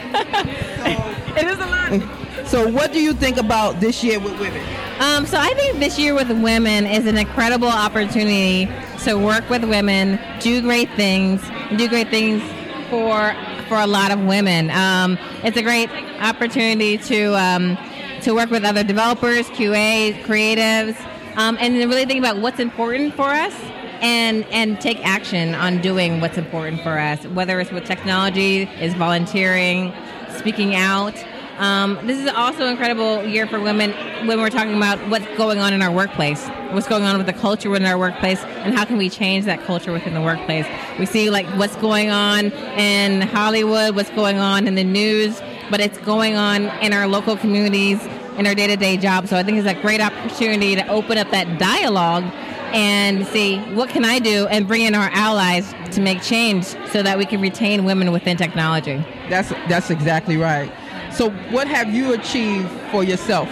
It 1.36 1.46
is 1.46 1.58
a 1.58 1.66
lot. 1.66 2.48
So, 2.48 2.68
what 2.68 2.92
do 2.92 3.00
you 3.00 3.12
think 3.12 3.36
about 3.36 3.78
this 3.78 4.02
year 4.02 4.18
with 4.18 4.36
women? 4.40 4.60
Um, 4.98 5.24
so 5.24 5.38
I 5.38 5.54
think 5.54 5.78
this 5.78 6.00
year 6.00 6.14
with 6.16 6.28
women 6.32 6.84
is 6.84 7.06
an 7.06 7.16
incredible 7.16 7.68
opportunity 7.68 8.68
to 9.04 9.14
work 9.14 9.48
with 9.48 9.62
women, 9.62 10.18
do 10.40 10.60
great 10.60 10.90
things, 10.94 11.40
do 11.76 11.88
great 11.88 12.08
things 12.08 12.42
for 12.90 13.32
for 13.70 13.78
a 13.78 13.86
lot 13.86 14.10
of 14.10 14.18
women. 14.24 14.68
Um, 14.70 15.16
it's 15.44 15.56
a 15.56 15.62
great 15.62 15.88
opportunity 16.20 16.98
to 16.98 17.38
um, 17.38 17.78
to 18.22 18.34
work 18.34 18.50
with 18.50 18.64
other 18.64 18.82
developers, 18.82 19.46
QA, 19.50 20.20
creatives, 20.24 21.00
um, 21.36 21.56
and 21.60 21.76
really 21.76 22.04
think 22.04 22.18
about 22.18 22.38
what's 22.38 22.58
important 22.58 23.14
for 23.14 23.30
us 23.30 23.54
and 24.00 24.44
and 24.46 24.80
take 24.80 24.98
action 25.06 25.54
on 25.54 25.80
doing 25.80 26.20
what's 26.20 26.36
important 26.36 26.82
for 26.82 26.98
us, 26.98 27.24
whether 27.28 27.60
it's 27.60 27.70
with 27.70 27.84
technology, 27.84 28.62
is 28.80 28.92
volunteering, 28.94 29.92
speaking 30.36 30.74
out. 30.74 31.14
Um, 31.60 31.98
this 32.06 32.18
is 32.18 32.26
also 32.26 32.64
an 32.64 32.70
incredible 32.70 33.22
year 33.22 33.46
for 33.46 33.60
women 33.60 33.92
when 34.26 34.40
we're 34.40 34.48
talking 34.48 34.74
about 34.74 34.98
what's 35.10 35.26
going 35.36 35.58
on 35.58 35.74
in 35.74 35.82
our 35.82 35.92
workplace, 35.92 36.48
what's 36.70 36.88
going 36.88 37.02
on 37.02 37.18
with 37.18 37.26
the 37.26 37.34
culture 37.34 37.68
within 37.68 37.86
our 37.86 37.98
workplace, 37.98 38.42
and 38.42 38.74
how 38.74 38.86
can 38.86 38.96
we 38.96 39.10
change 39.10 39.44
that 39.44 39.62
culture 39.64 39.92
within 39.92 40.14
the 40.14 40.22
workplace. 40.22 40.64
We 40.98 41.04
see 41.04 41.28
like 41.28 41.44
what's 41.58 41.76
going 41.76 42.08
on 42.08 42.46
in 42.46 43.20
Hollywood, 43.20 43.94
what's 43.94 44.08
going 44.08 44.38
on 44.38 44.66
in 44.66 44.74
the 44.74 44.84
news, 44.84 45.38
but 45.70 45.80
it's 45.80 45.98
going 45.98 46.34
on 46.34 46.64
in 46.82 46.94
our 46.94 47.06
local 47.06 47.36
communities, 47.36 48.02
in 48.38 48.46
our 48.46 48.54
day-to-day 48.54 48.96
jobs. 48.96 49.28
So 49.28 49.36
I 49.36 49.42
think 49.42 49.58
it's 49.58 49.68
a 49.68 49.78
great 49.82 50.00
opportunity 50.00 50.74
to 50.76 50.88
open 50.88 51.18
up 51.18 51.30
that 51.30 51.58
dialogue 51.58 52.24
and 52.72 53.26
see 53.26 53.58
what 53.74 53.90
can 53.90 54.06
I 54.06 54.18
do 54.18 54.46
and 54.46 54.66
bring 54.66 54.80
in 54.80 54.94
our 54.94 55.10
allies 55.12 55.74
to 55.92 56.00
make 56.00 56.22
change 56.22 56.64
so 56.90 57.02
that 57.02 57.18
we 57.18 57.26
can 57.26 57.42
retain 57.42 57.84
women 57.84 58.12
within 58.12 58.38
technology. 58.38 59.04
That's 59.28 59.50
that's 59.68 59.90
exactly 59.90 60.38
right. 60.38 60.72
So, 61.20 61.28
what 61.50 61.68
have 61.68 61.92
you 61.92 62.14
achieved 62.14 62.70
for 62.90 63.04
yourself? 63.04 63.46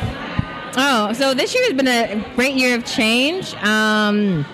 Oh, 0.79 1.13
so 1.13 1.35
this 1.35 1.55
year 1.55 1.63
has 1.65 1.75
been 1.75 1.87
a 1.87 2.35
great 2.35 2.55
year 2.55 2.75
of 2.75 2.87
change. 2.87 3.53
Um, 3.57 4.47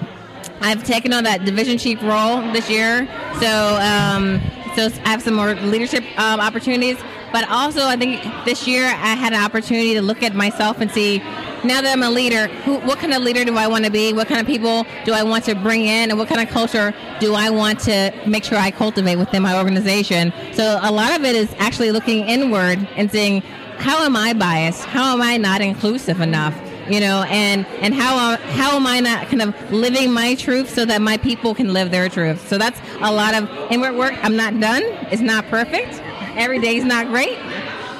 I've 0.60 0.82
taken 0.82 1.12
on 1.12 1.22
that 1.22 1.44
division 1.44 1.78
chief 1.78 2.02
role 2.02 2.42
this 2.50 2.68
year, 2.68 3.06
so 3.38 3.78
um, 3.80 4.40
so 4.74 4.88
I 5.04 5.10
have 5.10 5.22
some 5.22 5.34
more 5.34 5.54
leadership 5.54 6.02
um, 6.18 6.40
opportunities. 6.40 6.96
But 7.34 7.50
also, 7.50 7.84
I 7.84 7.96
think 7.96 8.22
this 8.44 8.64
year 8.64 8.84
I 8.86 9.16
had 9.16 9.32
an 9.32 9.42
opportunity 9.42 9.92
to 9.94 10.02
look 10.02 10.22
at 10.22 10.36
myself 10.36 10.80
and 10.80 10.88
see. 10.88 11.18
Now 11.64 11.80
that 11.80 11.86
I'm 11.86 12.04
a 12.04 12.10
leader, 12.10 12.46
who, 12.46 12.78
what 12.86 13.00
kind 13.00 13.12
of 13.12 13.22
leader 13.22 13.44
do 13.44 13.56
I 13.56 13.66
want 13.66 13.84
to 13.84 13.90
be? 13.90 14.12
What 14.12 14.28
kind 14.28 14.40
of 14.40 14.46
people 14.46 14.86
do 15.04 15.12
I 15.12 15.24
want 15.24 15.42
to 15.46 15.56
bring 15.56 15.80
in? 15.80 16.10
And 16.10 16.16
what 16.16 16.28
kind 16.28 16.40
of 16.40 16.48
culture 16.48 16.94
do 17.18 17.34
I 17.34 17.50
want 17.50 17.80
to 17.80 18.14
make 18.24 18.44
sure 18.44 18.56
I 18.56 18.70
cultivate 18.70 19.16
within 19.16 19.42
my 19.42 19.58
organization? 19.58 20.32
So 20.52 20.78
a 20.80 20.92
lot 20.92 21.18
of 21.18 21.24
it 21.24 21.34
is 21.34 21.52
actually 21.58 21.90
looking 21.90 22.20
inward 22.28 22.86
and 22.94 23.10
seeing 23.10 23.40
how 23.78 24.04
am 24.04 24.14
I 24.14 24.32
biased? 24.32 24.84
How 24.84 25.12
am 25.14 25.20
I 25.20 25.36
not 25.36 25.60
inclusive 25.60 26.20
enough? 26.20 26.56
You 26.88 27.00
know, 27.00 27.24
and 27.28 27.66
and 27.80 27.94
how 27.94 28.36
how 28.36 28.76
am 28.76 28.86
I 28.86 29.00
not 29.00 29.26
kind 29.26 29.42
of 29.42 29.72
living 29.72 30.12
my 30.12 30.36
truth 30.36 30.72
so 30.72 30.84
that 30.84 31.02
my 31.02 31.16
people 31.16 31.52
can 31.52 31.72
live 31.72 31.90
their 31.90 32.08
truth? 32.08 32.46
So 32.46 32.58
that's 32.58 32.80
a 33.00 33.12
lot 33.12 33.34
of 33.34 33.48
inward 33.72 33.96
work. 33.96 34.14
I'm 34.22 34.36
not 34.36 34.60
done. 34.60 34.82
It's 35.10 35.22
not 35.22 35.46
perfect. 35.46 36.00
Every 36.36 36.58
day 36.58 36.76
is 36.76 36.84
not 36.84 37.06
great, 37.06 37.38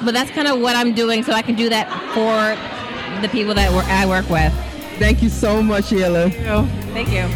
but 0.03 0.13
that's 0.13 0.29
kind 0.31 0.47
of 0.47 0.59
what 0.59 0.75
I'm 0.75 0.93
doing 0.93 1.23
so 1.23 1.31
I 1.31 1.41
can 1.41 1.55
do 1.55 1.69
that 1.69 1.87
for 2.13 3.21
the 3.21 3.29
people 3.29 3.53
that 3.53 3.71
I 3.71 4.05
work 4.05 4.29
with. 4.29 4.53
Thank 4.99 5.23
you 5.23 5.29
so 5.29 5.63
much, 5.63 5.85
Sheila. 5.85 6.29
Thank 6.29 7.11
you. 7.11 7.27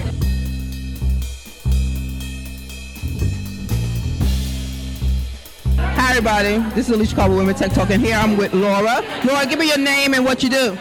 Hi, 5.77 6.11
everybody. 6.11 6.57
This 6.75 6.89
is 6.89 6.95
Alicia 6.95 7.15
Carver, 7.15 7.29
with 7.29 7.39
Women 7.39 7.55
Tech 7.55 7.71
Talk, 7.71 7.89
and 7.91 8.01
here 8.03 8.15
I'm 8.15 8.35
with 8.35 8.53
Laura. 8.53 9.01
Laura, 9.25 9.45
give 9.45 9.59
me 9.59 9.67
your 9.67 9.77
name 9.77 10.13
and 10.13 10.25
what 10.25 10.43
you 10.43 10.49
do. 10.49 10.77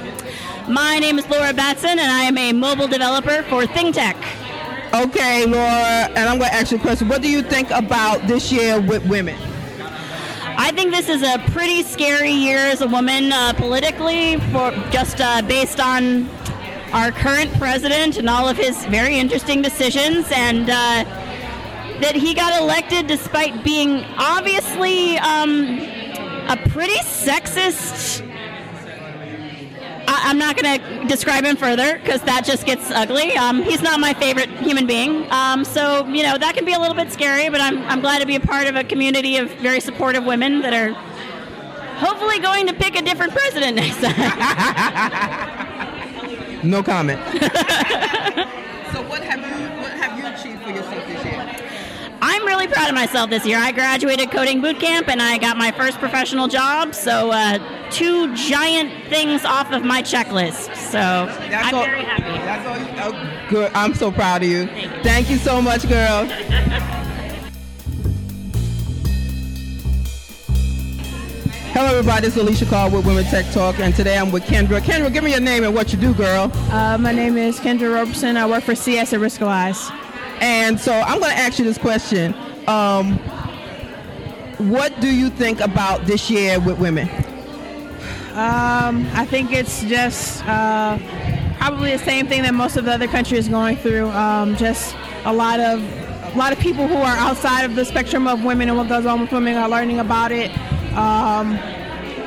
My 0.68 0.98
name 0.98 1.18
is 1.18 1.28
Laura 1.28 1.52
Batson, 1.52 1.98
and 1.98 2.00
I 2.00 2.24
am 2.24 2.36
a 2.36 2.52
mobile 2.52 2.88
developer 2.88 3.42
for 3.44 3.64
ThinkTech. 3.64 4.16
Okay, 4.94 5.46
Laura, 5.46 6.08
and 6.14 6.28
I'm 6.28 6.38
going 6.38 6.50
to 6.50 6.56
ask 6.56 6.72
you 6.72 6.78
a 6.78 6.80
question. 6.80 7.08
What 7.08 7.22
do 7.22 7.30
you 7.30 7.42
think 7.42 7.70
about 7.70 8.26
this 8.26 8.50
year 8.50 8.80
with 8.80 9.06
women? 9.06 9.38
I 10.60 10.72
think 10.72 10.92
this 10.92 11.08
is 11.08 11.22
a 11.22 11.38
pretty 11.52 11.84
scary 11.84 12.32
year 12.32 12.58
as 12.58 12.80
a 12.80 12.88
woman 12.88 13.30
uh, 13.30 13.52
politically, 13.52 14.38
for 14.50 14.72
just 14.90 15.20
uh, 15.20 15.40
based 15.42 15.78
on 15.78 16.28
our 16.92 17.12
current 17.12 17.52
president 17.54 18.18
and 18.18 18.28
all 18.28 18.48
of 18.48 18.56
his 18.56 18.84
very 18.86 19.20
interesting 19.20 19.62
decisions, 19.62 20.26
and 20.32 20.68
uh, 20.68 21.04
that 22.00 22.16
he 22.16 22.34
got 22.34 22.60
elected 22.60 23.06
despite 23.06 23.62
being 23.62 24.04
obviously 24.18 25.16
um, 25.18 25.78
a 26.48 26.56
pretty 26.70 26.98
sexist. 27.04 28.27
I- 30.18 30.30
I'm 30.30 30.38
not 30.38 30.56
going 30.56 30.80
to 30.80 31.06
describe 31.08 31.44
him 31.44 31.56
further 31.56 31.98
because 31.98 32.20
that 32.22 32.44
just 32.44 32.66
gets 32.66 32.90
ugly. 32.90 33.36
Um, 33.36 33.62
he's 33.62 33.82
not 33.82 34.00
my 34.00 34.12
favorite 34.14 34.48
human 34.50 34.86
being. 34.86 35.30
Um, 35.30 35.64
so, 35.64 36.06
you 36.06 36.22
know, 36.22 36.36
that 36.38 36.54
can 36.54 36.64
be 36.64 36.72
a 36.72 36.78
little 36.78 36.94
bit 36.96 37.12
scary, 37.12 37.48
but 37.48 37.60
I'm, 37.60 37.78
I'm 37.84 38.00
glad 38.00 38.20
to 38.20 38.26
be 38.26 38.36
a 38.36 38.40
part 38.40 38.66
of 38.66 38.76
a 38.76 38.84
community 38.84 39.36
of 39.36 39.50
very 39.54 39.80
supportive 39.80 40.24
women 40.24 40.60
that 40.62 40.72
are 40.74 40.92
hopefully 41.98 42.38
going 42.38 42.66
to 42.66 42.74
pick 42.74 42.96
a 42.96 43.02
different 43.02 43.32
president 43.32 43.76
next 43.76 44.00
time. 44.02 45.58
No 46.68 46.82
comment. 46.82 47.20
so, 47.32 49.02
what 49.08 49.22
have 49.22 49.38
you 49.38 49.80
what 49.80 49.92
have 49.92 50.18
you 50.18 50.26
achieved 50.26 50.62
for 50.62 50.70
yourself 50.70 51.06
this 51.06 51.24
year? 51.24 51.67
I'm 52.30 52.44
really 52.44 52.66
proud 52.68 52.90
of 52.90 52.94
myself 52.94 53.30
this 53.30 53.46
year. 53.46 53.56
I 53.56 53.72
graduated 53.72 54.30
coding 54.30 54.60
boot 54.60 54.78
camp 54.78 55.08
and 55.08 55.22
I 55.22 55.38
got 55.38 55.56
my 55.56 55.72
first 55.72 55.98
professional 55.98 56.46
job. 56.46 56.94
So, 56.94 57.30
uh, 57.30 57.58
two 57.90 58.34
giant 58.34 59.08
things 59.08 59.46
off 59.46 59.72
of 59.72 59.82
my 59.82 60.02
checklist. 60.02 60.76
So, 60.76 60.98
I'm 61.00 61.74
all- 61.74 61.84
very 61.86 62.04
happy. 62.04 62.24
That's 62.24 62.66
all. 63.00 63.12
You, 63.12 63.16
oh, 63.16 63.48
good. 63.48 63.72
I'm 63.74 63.94
so 63.94 64.12
proud 64.12 64.42
of 64.42 64.48
you. 64.50 64.66
Thank 65.02 65.30
you 65.30 65.38
so 65.38 65.62
much, 65.62 65.88
girl. 65.88 66.26
Hello, 71.72 71.96
everybody. 71.96 72.26
This 72.26 72.36
is 72.36 72.42
Alicia 72.42 72.66
Carr 72.66 72.90
with 72.90 73.06
Women 73.06 73.24
Tech 73.24 73.50
Talk, 73.52 73.78
and 73.78 73.94
today 73.94 74.18
I'm 74.18 74.32
with 74.32 74.42
Kendra. 74.44 74.80
Kendra, 74.80 75.10
give 75.12 75.24
me 75.24 75.30
your 75.30 75.40
name 75.40 75.64
and 75.64 75.74
what 75.74 75.92
you 75.92 75.98
do, 75.98 76.12
girl. 76.12 76.50
Uh, 76.70 76.98
my 76.98 77.12
name 77.12 77.38
is 77.38 77.58
Kendra 77.58 77.94
Roberson. 77.94 78.36
I 78.36 78.46
work 78.46 78.64
for 78.64 78.74
CS 78.74 79.12
at 79.14 79.20
Riskalyze. 79.20 79.90
And 80.40 80.78
so 80.78 80.92
I'm 80.92 81.20
going 81.20 81.32
to 81.32 81.38
ask 81.38 81.58
you 81.58 81.64
this 81.64 81.78
question. 81.78 82.34
Um, 82.66 83.18
what 84.58 85.00
do 85.00 85.14
you 85.14 85.30
think 85.30 85.60
about 85.60 86.04
this 86.06 86.30
year 86.30 86.58
with 86.60 86.78
women? 86.78 87.08
Um, 88.32 89.08
I 89.14 89.24
think 89.24 89.52
it's 89.52 89.82
just 89.84 90.44
uh, 90.46 90.98
probably 91.58 91.92
the 91.92 92.04
same 92.04 92.26
thing 92.28 92.42
that 92.42 92.54
most 92.54 92.76
of 92.76 92.84
the 92.84 92.92
other 92.92 93.08
countries 93.08 93.46
is 93.46 93.48
going 93.48 93.76
through. 93.76 94.08
Um, 94.10 94.56
just 94.56 94.94
a 95.24 95.32
lot 95.32 95.60
of 95.60 95.80
a 95.80 96.36
lot 96.36 96.52
of 96.52 96.58
people 96.58 96.86
who 96.86 96.96
are 96.96 97.16
outside 97.16 97.62
of 97.62 97.74
the 97.74 97.84
spectrum 97.84 98.28
of 98.28 98.44
women 98.44 98.68
and 98.68 98.76
what 98.76 98.88
goes 98.88 99.06
on 99.06 99.20
with 99.20 99.32
women 99.32 99.56
are 99.56 99.68
learning 99.68 99.98
about 99.98 100.30
it. 100.30 100.50
Um, 100.96 101.54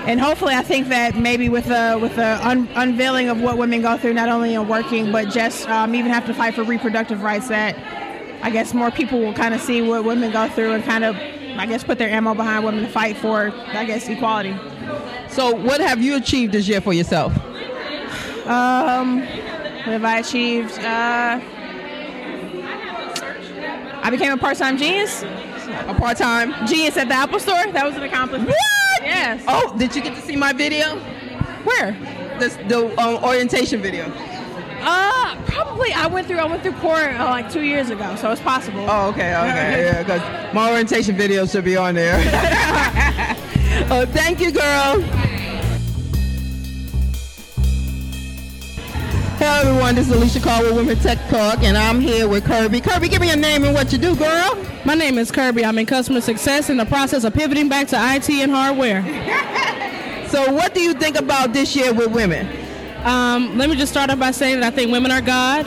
and 0.08 0.20
hopefully, 0.20 0.56
I 0.56 0.63
think 0.63 0.88
that 0.88 1.15
maybe 1.15 1.48
with 1.48 1.65
the 1.65 1.98
with 2.01 2.15
the 2.15 2.46
un- 2.46 2.68
unveiling 2.75 3.30
of 3.30 3.39
what 3.39 3.58
women 3.58 3.82
go 3.82 3.98
through, 3.98 4.13
not 4.13 4.30
only 4.30 4.56
in 4.56 4.68
working 4.68 5.12
but 5.12 5.30
just 5.30 5.70
um, 5.70 5.94
even 5.96 6.12
have 6.12 6.25
to 6.25 6.34
fight 6.34 6.56
for 6.56 6.63
reproductive 6.63 7.22
rights, 7.22 7.50
that 7.50 7.75
I 8.43 8.50
guess 8.50 8.74
more 8.74 8.91
people 8.91 9.19
will 9.19 9.33
kind 9.33 9.53
of 9.53 9.62
see 9.62 9.81
what 9.81 10.03
women 10.03 10.31
go 10.31 10.48
through 10.50 10.74
and 10.74 10.83
kind 10.83 11.03
of, 11.03 11.15
I 11.15 11.65
guess, 11.67 11.83
put 11.83 11.98
their 11.98 12.10
ammo 12.10 12.33
behind 12.33 12.65
women 12.65 12.83
to 12.83 12.89
fight 12.89 13.17
for, 13.17 13.51
I 13.67 13.86
guess, 13.86 14.07
equality. 14.10 14.55
So, 15.29 15.55
what 15.55 15.79
have 15.79 16.01
you 16.01 16.15
achieved 16.15 16.53
this 16.53 16.67
year 16.67 16.81
for 16.81 16.93
yourself? 16.93 17.33
Um, 18.48 19.19
what 19.19 19.88
have 19.88 20.03
I 20.03 20.17
achieved? 20.19 20.77
Uh, 20.79 21.39
I 24.03 24.10
became 24.10 24.31
a 24.31 24.38
part-time 24.38 24.77
genius. 24.77 25.24
A 25.24 25.95
part-time 25.98 26.67
genius 26.67 26.98
at 26.98 27.07
the 27.07 27.13
Apple 27.13 27.39
Store. 27.39 27.71
That 27.71 27.86
was 27.86 27.95
an 27.95 28.03
accomplishment. 28.03 28.50
What? 28.50 29.03
Yes. 29.03 29.43
Oh, 29.48 29.75
did 29.77 29.95
you 29.95 30.01
get 30.01 30.15
to 30.15 30.21
see 30.21 30.36
my 30.36 30.51
video? 30.53 30.98
Where? 31.63 31.91
This, 32.39 32.55
the 32.67 32.93
um, 33.00 33.24
orientation 33.24 33.81
video. 33.81 34.12
Uh, 34.84 35.36
probably 35.46 35.94
I 35.94 36.08
went 36.08 36.28
through 36.28 36.40
I 36.40 36.46
went 36.46 36.64
through 36.64 36.74
court 36.74 37.14
uh, 37.14 37.26
like 37.26 37.52
two 37.52 37.62
years 37.62 37.92
ago, 37.92 38.16
so 38.16 38.32
it's 38.32 38.42
possible. 38.42 38.84
Oh, 38.90 39.10
okay, 39.10 39.36
okay, 39.36 39.86
yeah, 39.86 40.04
because 40.04 40.54
my 40.54 40.72
orientation 40.72 41.16
video 41.16 41.46
should 41.46 41.66
be 41.66 41.78
on 41.78 41.94
there. 41.94 42.16
oh, 43.92 44.08
thank 44.10 44.40
you, 44.40 44.52
girl. 44.52 45.02
Hello, 49.38 49.70
everyone. 49.70 49.96
This 49.96 50.08
is 50.08 50.16
Alicia 50.16 50.40
Carr 50.40 50.64
with 50.64 50.76
Women 50.76 50.98
Tech 50.98 51.20
Talk, 51.30 51.64
and 51.64 51.78
I'm 51.78 52.00
here 52.00 52.28
with 52.28 52.46
Kirby. 52.46 52.82
Kirby, 52.82 53.08
give 53.08 53.22
me 53.22 53.28
your 53.28 53.38
name 53.38 53.64
and 53.64 53.74
what 53.74 53.92
you 53.92 54.00
do, 54.00 54.16
girl. 54.16 54.58
My 54.86 54.96
name 54.96 55.18
is 55.18 55.32
Kirby. 55.32 55.64
I'm 55.64 55.78
in 55.78 55.86
customer 55.86 56.22
success 56.22 56.70
in 56.70 56.78
the 56.78 56.86
process 56.86 57.24
of 57.24 57.34
pivoting 57.34 57.70
back 57.70 57.88
to 57.90 57.96
IT 57.98 58.30
and 58.30 58.52
hardware. 58.52 59.02
so, 60.30 60.52
what 60.52 60.74
do 60.74 60.82
you 60.82 60.94
think 60.94 61.20
about 61.20 61.54
this 61.54 61.76
year 61.76 61.94
with 61.94 62.12
women? 62.12 62.61
Um, 63.03 63.58
let 63.58 63.70
me 63.70 63.75
just 63.75 63.91
start 63.91 64.12
off 64.12 64.20
by 64.20 64.31
saying 64.31 64.60
that 64.60 64.74
I 64.74 64.75
think 64.75 64.91
women 64.91 65.12
are 65.12 65.22
God. 65.22 65.65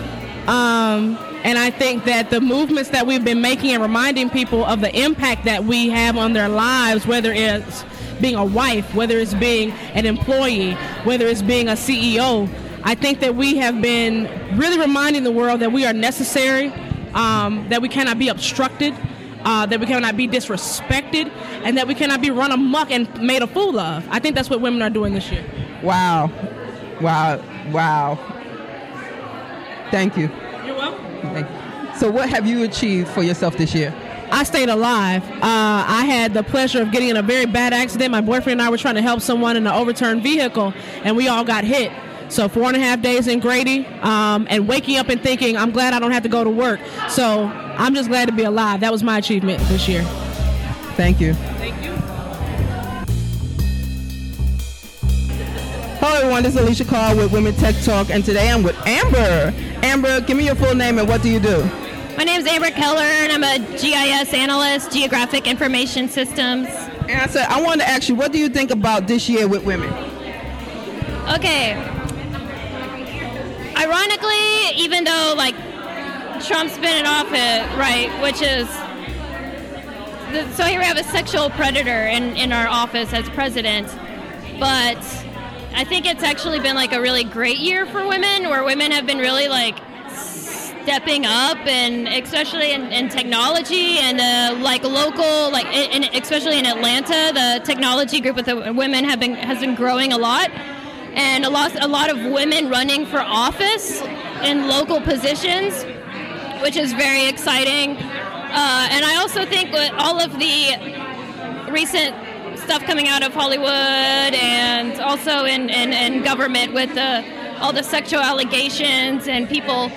Um, 0.48 1.18
and 1.42 1.58
I 1.58 1.70
think 1.70 2.04
that 2.04 2.30
the 2.30 2.40
movements 2.40 2.90
that 2.90 3.06
we've 3.06 3.24
been 3.24 3.40
making 3.40 3.72
and 3.72 3.82
reminding 3.82 4.30
people 4.30 4.64
of 4.64 4.80
the 4.80 4.94
impact 4.98 5.44
that 5.44 5.64
we 5.64 5.88
have 5.88 6.16
on 6.16 6.32
their 6.32 6.48
lives, 6.48 7.06
whether 7.06 7.32
it's 7.32 7.84
being 8.20 8.36
a 8.36 8.44
wife, 8.44 8.94
whether 8.94 9.18
it's 9.18 9.34
being 9.34 9.72
an 9.94 10.06
employee, 10.06 10.74
whether 11.02 11.26
it's 11.26 11.42
being 11.42 11.68
a 11.68 11.72
CEO, 11.72 12.48
I 12.84 12.94
think 12.94 13.20
that 13.20 13.34
we 13.34 13.56
have 13.56 13.82
been 13.82 14.28
really 14.56 14.78
reminding 14.78 15.24
the 15.24 15.32
world 15.32 15.60
that 15.60 15.72
we 15.72 15.84
are 15.86 15.92
necessary, 15.92 16.72
um, 17.14 17.66
that 17.68 17.82
we 17.82 17.88
cannot 17.88 18.18
be 18.18 18.28
obstructed, 18.28 18.94
uh, 19.44 19.66
that 19.66 19.80
we 19.80 19.86
cannot 19.86 20.16
be 20.16 20.28
disrespected, 20.28 21.30
and 21.64 21.76
that 21.78 21.88
we 21.88 21.94
cannot 21.94 22.20
be 22.20 22.30
run 22.30 22.52
amok 22.52 22.90
and 22.90 23.08
made 23.20 23.42
a 23.42 23.46
fool 23.46 23.78
of. 23.78 24.06
I 24.08 24.20
think 24.20 24.34
that's 24.36 24.50
what 24.50 24.60
women 24.60 24.82
are 24.82 24.90
doing 24.90 25.14
this 25.14 25.30
year. 25.30 25.44
Wow. 25.82 26.30
Wow. 27.00 27.42
Wow. 27.70 28.18
Thank 29.90 30.16
you. 30.16 30.30
You're 30.64 30.76
welcome. 30.76 31.04
Thank 31.32 31.48
you. 31.48 31.98
So, 31.98 32.10
what 32.10 32.28
have 32.28 32.46
you 32.46 32.64
achieved 32.64 33.08
for 33.08 33.22
yourself 33.22 33.56
this 33.56 33.74
year? 33.74 33.94
I 34.30 34.42
stayed 34.42 34.68
alive. 34.68 35.22
Uh, 35.30 35.38
I 35.42 36.04
had 36.06 36.34
the 36.34 36.42
pleasure 36.42 36.82
of 36.82 36.90
getting 36.90 37.10
in 37.10 37.16
a 37.16 37.22
very 37.22 37.46
bad 37.46 37.72
accident. 37.72 38.10
My 38.10 38.20
boyfriend 38.20 38.60
and 38.60 38.66
I 38.66 38.70
were 38.70 38.78
trying 38.78 38.96
to 38.96 39.02
help 39.02 39.20
someone 39.20 39.56
in 39.56 39.66
an 39.66 39.72
overturned 39.72 40.22
vehicle, 40.22 40.74
and 41.04 41.16
we 41.16 41.28
all 41.28 41.44
got 41.44 41.62
hit. 41.62 41.92
So 42.28 42.48
four 42.48 42.64
and 42.64 42.76
a 42.76 42.80
half 42.80 43.00
days 43.00 43.28
in 43.28 43.38
Grady, 43.38 43.86
um, 44.00 44.46
and 44.50 44.66
waking 44.66 44.96
up 44.96 45.08
and 45.08 45.22
thinking, 45.22 45.56
I'm 45.56 45.70
glad 45.70 45.92
I 45.92 46.00
don't 46.00 46.10
have 46.10 46.24
to 46.24 46.28
go 46.28 46.42
to 46.42 46.50
work. 46.50 46.80
So 47.08 47.44
I'm 47.44 47.94
just 47.94 48.08
glad 48.08 48.26
to 48.26 48.34
be 48.34 48.42
alive. 48.42 48.80
That 48.80 48.90
was 48.90 49.04
my 49.04 49.18
achievement 49.18 49.60
this 49.68 49.86
year. 49.86 50.02
Thank 50.96 51.20
you. 51.20 51.34
Thank 51.34 51.84
you. 51.84 51.93
Hello, 56.06 56.18
everyone. 56.18 56.42
This 56.42 56.54
is 56.54 56.60
Alicia 56.60 56.84
Carr 56.84 57.16
with 57.16 57.32
Women 57.32 57.54
Tech 57.54 57.74
Talk, 57.82 58.10
and 58.10 58.22
today 58.22 58.50
I'm 58.50 58.62
with 58.62 58.76
Amber. 58.86 59.54
Amber, 59.82 60.20
give 60.20 60.36
me 60.36 60.44
your 60.44 60.54
full 60.54 60.74
name 60.74 60.98
and 60.98 61.08
what 61.08 61.22
do 61.22 61.30
you 61.30 61.40
do? 61.40 61.64
My 62.18 62.24
name 62.24 62.42
is 62.42 62.46
Amber 62.46 62.70
Keller, 62.72 63.00
and 63.00 63.32
I'm 63.32 63.42
a 63.42 63.58
GIS 63.78 64.34
analyst, 64.34 64.92
Geographic 64.92 65.46
Information 65.46 66.10
Systems. 66.10 66.68
And 67.08 67.12
I 67.12 67.26
said, 67.26 67.46
I 67.46 67.58
wanted 67.62 67.84
to 67.84 67.88
ask 67.88 68.10
you, 68.10 68.14
what 68.16 68.32
do 68.32 68.38
you 68.38 68.50
think 68.50 68.70
about 68.70 69.06
this 69.06 69.30
year 69.30 69.48
with 69.48 69.64
women? 69.64 69.90
Okay, 71.36 71.72
ironically, 73.74 74.76
even 74.76 75.04
though 75.04 75.32
like 75.38 75.54
Trump's 76.44 76.76
been 76.76 76.98
in 76.98 77.06
office, 77.06 77.32
uh, 77.32 77.76
right, 77.78 78.10
which 78.20 78.42
is 78.42 78.68
so 80.54 80.64
here 80.64 80.80
we 80.80 80.84
have 80.84 80.98
a 80.98 81.04
sexual 81.04 81.48
predator 81.48 82.08
in, 82.08 82.36
in 82.36 82.52
our 82.52 82.68
office 82.68 83.14
as 83.14 83.26
president, 83.30 83.88
but 84.60 84.98
I 85.76 85.82
think 85.82 86.06
it's 86.06 86.22
actually 86.22 86.60
been 86.60 86.76
like 86.76 86.92
a 86.92 87.00
really 87.00 87.24
great 87.24 87.58
year 87.58 87.84
for 87.84 88.06
women, 88.06 88.48
where 88.48 88.62
women 88.62 88.92
have 88.92 89.06
been 89.06 89.18
really 89.18 89.48
like 89.48 89.76
stepping 90.08 91.26
up, 91.26 91.58
and 91.66 92.06
especially 92.06 92.70
in, 92.70 92.92
in 92.92 93.08
technology 93.08 93.98
and 93.98 94.20
uh, 94.20 94.62
like 94.62 94.84
local, 94.84 95.50
like 95.50 95.66
in, 95.66 96.04
especially 96.14 96.60
in 96.60 96.66
Atlanta, 96.66 97.32
the 97.34 97.64
technology 97.64 98.20
group 98.20 98.36
with 98.36 98.46
the 98.46 98.72
women 98.72 99.04
have 99.04 99.18
been 99.18 99.34
has 99.34 99.58
been 99.58 99.74
growing 99.74 100.12
a 100.12 100.16
lot 100.16 100.48
and 101.14 101.44
a 101.44 101.50
lot, 101.50 101.74
a 101.82 101.88
lot 101.88 102.08
of 102.08 102.18
women 102.32 102.68
running 102.68 103.04
for 103.04 103.18
office 103.18 104.00
in 104.44 104.68
local 104.68 105.00
positions, 105.00 105.84
which 106.62 106.76
is 106.76 106.92
very 106.92 107.26
exciting. 107.26 107.96
Uh, 107.96 108.88
and 108.90 109.04
I 109.04 109.16
also 109.16 109.44
think 109.44 109.72
with 109.72 109.90
all 109.98 110.20
of 110.20 110.38
the 110.38 111.72
recent 111.72 112.14
stuff 112.64 112.82
coming 112.84 113.08
out 113.08 113.22
of 113.22 113.34
Hollywood 113.34 113.68
and 113.68 114.98
also 115.00 115.44
in, 115.44 115.68
in, 115.68 115.92
in 115.92 116.22
government 116.22 116.72
with 116.72 116.94
the, 116.94 117.22
all 117.60 117.72
the 117.74 117.82
sexual 117.82 118.20
allegations 118.20 119.28
and 119.28 119.48
people 119.48 119.88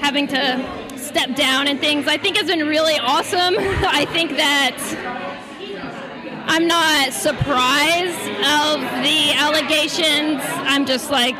having 0.00 0.26
to 0.28 0.98
step 0.98 1.34
down 1.34 1.68
and 1.68 1.80
things, 1.80 2.06
I 2.06 2.18
think 2.18 2.36
has 2.36 2.46
been 2.46 2.66
really 2.66 2.98
awesome. 2.98 3.54
I 3.58 4.04
think 4.12 4.32
that 4.32 4.76
I'm 6.46 6.66
not 6.66 7.14
surprised 7.14 8.28
of 8.44 8.80
the 9.02 9.32
allegations. 9.32 10.42
I'm 10.68 10.84
just 10.84 11.10
like, 11.10 11.34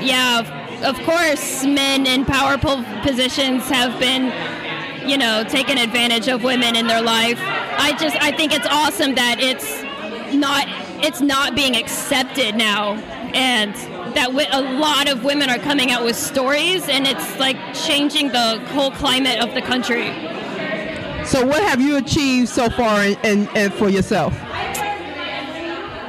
yeah, 0.00 0.40
of, 0.40 0.96
of 0.96 1.04
course, 1.04 1.64
men 1.64 2.06
in 2.06 2.24
powerful 2.24 2.82
positions 3.02 3.68
have 3.68 4.00
been, 4.00 4.32
you 5.06 5.18
know, 5.18 5.44
taking 5.48 5.78
advantage 5.78 6.28
of 6.28 6.42
women 6.42 6.76
in 6.76 6.86
their 6.86 7.02
life. 7.02 7.38
I 7.40 7.94
just, 8.00 8.16
I 8.22 8.34
think 8.34 8.54
it's 8.54 8.66
awesome 8.66 9.14
that 9.16 9.38
it's 9.38 9.83
not, 10.34 10.64
it's 11.04 11.20
not 11.20 11.54
being 11.54 11.76
accepted 11.76 12.54
now, 12.54 12.94
and 13.34 13.74
that 14.14 14.30
a 14.30 14.78
lot 14.78 15.08
of 15.08 15.24
women 15.24 15.50
are 15.50 15.58
coming 15.58 15.90
out 15.90 16.04
with 16.04 16.16
stories, 16.16 16.88
and 16.88 17.06
it's 17.06 17.38
like 17.38 17.56
changing 17.74 18.28
the 18.28 18.60
whole 18.68 18.90
climate 18.90 19.40
of 19.40 19.54
the 19.54 19.62
country. 19.62 20.12
So, 21.24 21.44
what 21.44 21.62
have 21.62 21.80
you 21.80 21.96
achieved 21.96 22.48
so 22.48 22.68
far 22.68 23.00
and, 23.00 23.48
in 23.56 23.70
for 23.72 23.88
yourself? 23.88 24.34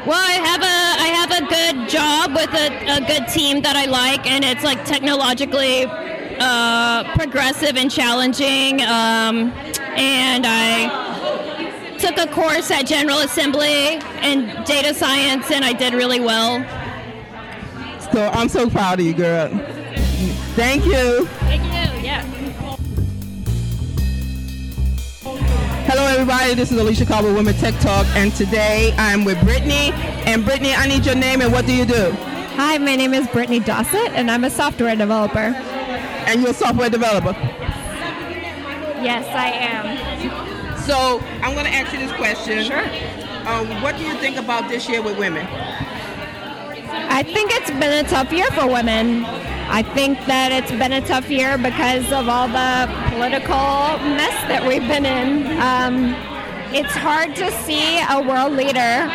Well, 0.05 0.21
I 0.21 0.33
have 0.33 0.61
a 0.61 1.01
I 1.01 1.07
have 1.07 1.31
a 1.31 1.45
good 1.47 1.89
job 1.89 2.35
with 2.35 2.53
a, 2.53 2.97
a 2.97 3.07
good 3.07 3.27
team 3.29 3.61
that 3.63 3.75
I 3.75 3.85
like, 3.85 4.29
and 4.29 4.43
it's 4.45 4.63
like 4.63 4.85
technologically 4.85 5.85
uh, 6.39 7.03
progressive 7.15 7.75
and 7.77 7.89
challenging. 7.89 8.81
Um, 8.81 9.51
and 9.97 10.45
I 10.45 11.04
took 11.99 12.17
a 12.17 12.27
course 12.27 12.71
at 12.71 12.85
General 12.85 13.19
Assembly 13.19 13.95
in 14.21 14.47
data 14.65 14.93
science, 14.93 15.51
and 15.51 15.63
I 15.63 15.73
did 15.73 15.93
really 15.93 16.19
well. 16.19 16.63
So 18.11 18.29
I'm 18.33 18.49
so 18.49 18.69
proud 18.69 18.99
of 18.99 19.05
you, 19.05 19.13
girl. 19.13 19.49
Thank 20.55 20.85
you. 20.85 21.25
Thank 21.25 21.63
you. 21.63 22.03
Yeah. 22.03 22.21
Hello, 25.87 26.03
everybody. 26.05 26.53
This 26.55 26.71
is 26.71 26.79
Alicia 26.79 27.05
Carver, 27.05 27.33
Women 27.33 27.53
Tech 27.55 27.73
Talk, 27.79 28.05
and 28.15 28.33
today 28.33 28.93
I'm 28.97 29.23
with 29.23 29.39
Brittany. 29.43 29.91
And 30.25 30.43
Brittany, 30.43 30.73
I 30.73 30.87
need 30.87 31.05
your 31.05 31.15
name 31.15 31.41
and 31.41 31.51
what 31.51 31.65
do 31.65 31.73
you 31.73 31.85
do? 31.85 32.11
Hi, 32.57 32.77
my 32.77 32.95
name 32.95 33.13
is 33.13 33.27
Brittany 33.27 33.59
Dossett, 33.59 34.11
and 34.11 34.31
I'm 34.31 34.43
a 34.43 34.49
software 34.49 34.95
developer. 34.95 35.53
And 36.27 36.41
you're 36.41 36.51
a 36.51 36.53
software 36.53 36.89
developer? 36.89 37.33
Yes, 39.01 39.25
I 39.27 39.51
am. 39.51 40.44
So 40.85 41.19
I'm 41.41 41.53
going 41.53 41.65
to 41.65 41.71
ask 41.71 41.91
you 41.91 41.99
this 41.99 42.11
question. 42.11 42.63
Sure. 42.63 42.85
Um, 43.47 43.81
what 43.81 43.97
do 43.97 44.03
you 44.03 44.13
think 44.15 44.37
about 44.37 44.69
this 44.69 44.87
year 44.87 45.01
with 45.01 45.17
women? 45.17 45.47
I 46.87 47.23
think 47.23 47.51
it's 47.53 47.71
been 47.71 48.05
a 48.05 48.07
tough 48.07 48.31
year 48.31 48.45
for 48.51 48.67
women. 48.67 49.25
I 49.25 49.81
think 49.81 50.19
that 50.27 50.51
it's 50.51 50.69
been 50.71 50.93
a 50.93 51.01
tough 51.01 51.27
year 51.29 51.57
because 51.57 52.11
of 52.11 52.29
all 52.29 52.47
the 52.47 52.85
political 53.09 53.97
mess 54.13 54.35
that 54.47 54.63
we've 54.67 54.87
been 54.87 55.07
in. 55.07 55.59
Um, 55.59 56.13
it's 56.71 56.95
hard 56.95 57.35
to 57.37 57.51
see 57.63 57.99
a 58.01 58.21
world 58.21 58.53
leader 58.53 59.09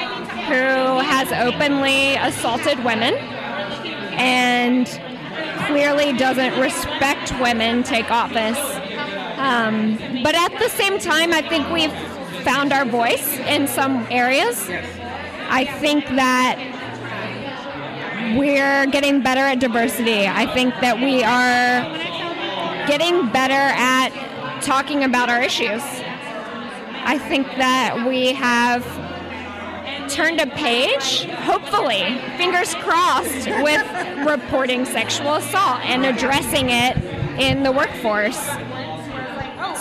who 0.50 0.98
has 1.06 1.30
openly 1.30 2.16
assaulted 2.16 2.82
women 2.84 3.14
and 4.18 4.88
clearly 5.66 6.16
doesn't 6.16 6.58
respect 6.58 7.32
women 7.40 7.84
take 7.84 8.10
office. 8.10 8.79
Um, 9.40 9.96
but 10.22 10.34
at 10.34 10.58
the 10.58 10.68
same 10.68 10.98
time, 10.98 11.32
I 11.32 11.40
think 11.40 11.70
we've 11.70 11.92
found 12.44 12.74
our 12.74 12.84
voice 12.84 13.38
in 13.38 13.66
some 13.66 14.06
areas. 14.10 14.68
I 15.48 15.64
think 15.80 16.04
that 16.08 16.58
we're 18.36 18.86
getting 18.86 19.22
better 19.22 19.40
at 19.40 19.58
diversity. 19.58 20.26
I 20.26 20.46
think 20.52 20.74
that 20.82 20.96
we 20.96 21.24
are 21.24 22.86
getting 22.86 23.32
better 23.32 23.54
at 23.54 24.10
talking 24.62 25.04
about 25.04 25.30
our 25.30 25.42
issues. 25.42 25.82
I 27.02 27.18
think 27.18 27.46
that 27.56 28.06
we 28.06 28.34
have 28.34 28.84
turned 30.10 30.38
a 30.40 30.46
page, 30.48 31.24
hopefully, 31.24 32.20
fingers 32.36 32.74
crossed, 32.74 33.48
with 33.62 34.26
reporting 34.26 34.84
sexual 34.84 35.36
assault 35.36 35.80
and 35.80 36.04
addressing 36.04 36.68
it 36.68 36.96
in 37.40 37.62
the 37.62 37.72
workforce. 37.72 38.38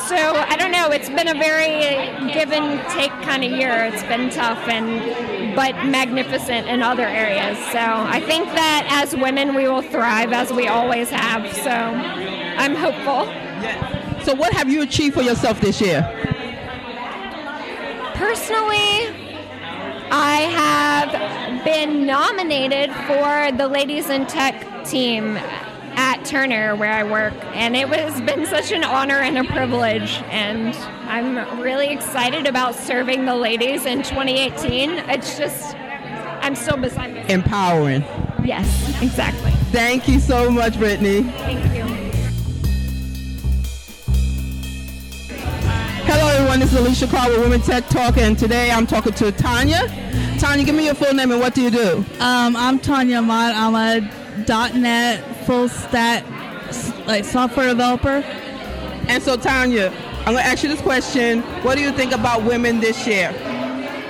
So 0.10 0.16
I 0.16 0.56
don't 0.56 0.72
know, 0.72 0.90
it's 0.90 1.08
been 1.08 1.28
a 1.28 1.36
very 1.36 2.34
give 2.34 2.52
and 2.52 2.82
take 2.90 3.12
kind 3.22 3.44
of 3.44 3.52
year. 3.52 3.86
It's 3.86 4.02
been 4.02 4.32
tough 4.32 4.58
and 4.68 5.56
but 5.56 5.76
magnificent 5.86 6.68
in 6.68 6.82
other 6.82 7.06
areas. 7.06 7.60
So 7.72 7.78
I 7.80 8.20
think 8.20 8.46
that 8.48 8.88
as 8.90 9.16
women, 9.16 9.54
we 9.54 9.68
will 9.68 9.84
thrive 9.84 10.34
as 10.34 10.52
we 10.52 10.68
always 10.68 11.12
have. 11.12 11.54
So 11.58 11.70
I'm 11.70 12.74
hopeful. 12.74 13.26
So, 14.26 14.34
what 14.34 14.52
have 14.52 14.68
you 14.68 14.82
achieved 14.82 15.14
for 15.14 15.22
yourself 15.22 15.62
this 15.62 15.80
year? 15.80 16.02
Personally, 18.16 19.14
I 20.10 20.50
have 20.58 21.64
been 21.64 22.08
nominated 22.08 22.92
for 23.06 23.56
the 23.56 23.68
Ladies 23.68 24.10
in 24.10 24.26
Tech 24.26 24.86
team 24.86 25.38
Turner 26.30 26.76
where 26.76 26.92
I 26.92 27.04
work, 27.04 27.34
and 27.56 27.76
it 27.76 27.88
has 27.88 28.22
been 28.22 28.46
such 28.46 28.72
an 28.72 28.84
honor 28.84 29.18
and 29.18 29.36
a 29.40 29.44
privilege. 29.46 30.22
And 30.30 30.76
I'm 31.10 31.60
really 31.60 31.88
excited 31.88 32.46
about 32.46 32.76
serving 32.76 33.26
the 33.26 33.36
ladies 33.36 33.88
in 33.88 34.04
2018. 34.04 34.92
It's 35.10 35.40
just, 35.40 35.76
I'm 35.76 36.54
so 36.54 36.78
beside 36.78 37.16
myself. 37.16 37.32
Empowering. 37.32 38.04
Yes, 38.44 39.02
exactly. 39.02 39.50
Thank 39.72 40.08
you 40.08 40.20
so 40.20 40.52
much, 40.52 40.78
Brittany. 40.78 41.24
Thank 41.24 41.76
you. 41.76 41.80
Hello, 46.06 46.28
everyone. 46.28 46.60
This 46.60 46.72
is 46.72 46.80
Alicia 46.80 47.08
Carr 47.08 47.30
with 47.30 47.40
Women 47.40 47.62
Tech 47.62 47.88
Talk, 47.90 48.18
and 48.20 48.38
today 48.38 48.70
I'm 48.70 48.86
talking 48.86 49.14
to 49.14 49.32
Tanya. 49.32 49.88
Tanya, 50.38 50.64
give 50.64 50.76
me 50.76 50.86
your 50.86 50.94
full 50.94 51.12
name 51.12 51.32
and 51.32 51.40
what 51.40 51.56
do 51.56 51.64
you 51.64 51.72
do? 51.72 52.06
Um, 52.20 52.56
I'm 52.56 52.78
Tanya 52.78 53.18
Ahmad. 53.18 53.56
I'm 53.56 53.74
a 53.74 54.30
.NET 54.78 55.39
full 55.50 55.68
stack 55.68 56.24
like 57.08 57.26
software 57.26 57.70
developer. 57.70 58.24
And 59.08 59.24
so, 59.24 59.36
Tanya, 59.36 59.92
I'm 60.20 60.34
going 60.34 60.38
to 60.38 60.44
ask 60.44 60.62
you 60.62 60.70
this 60.70 60.82
question: 60.82 61.42
What 61.64 61.76
do 61.76 61.82
you 61.82 61.92
think 61.92 62.12
about 62.12 62.44
women 62.44 62.80
this 62.80 63.08
year? 63.08 63.30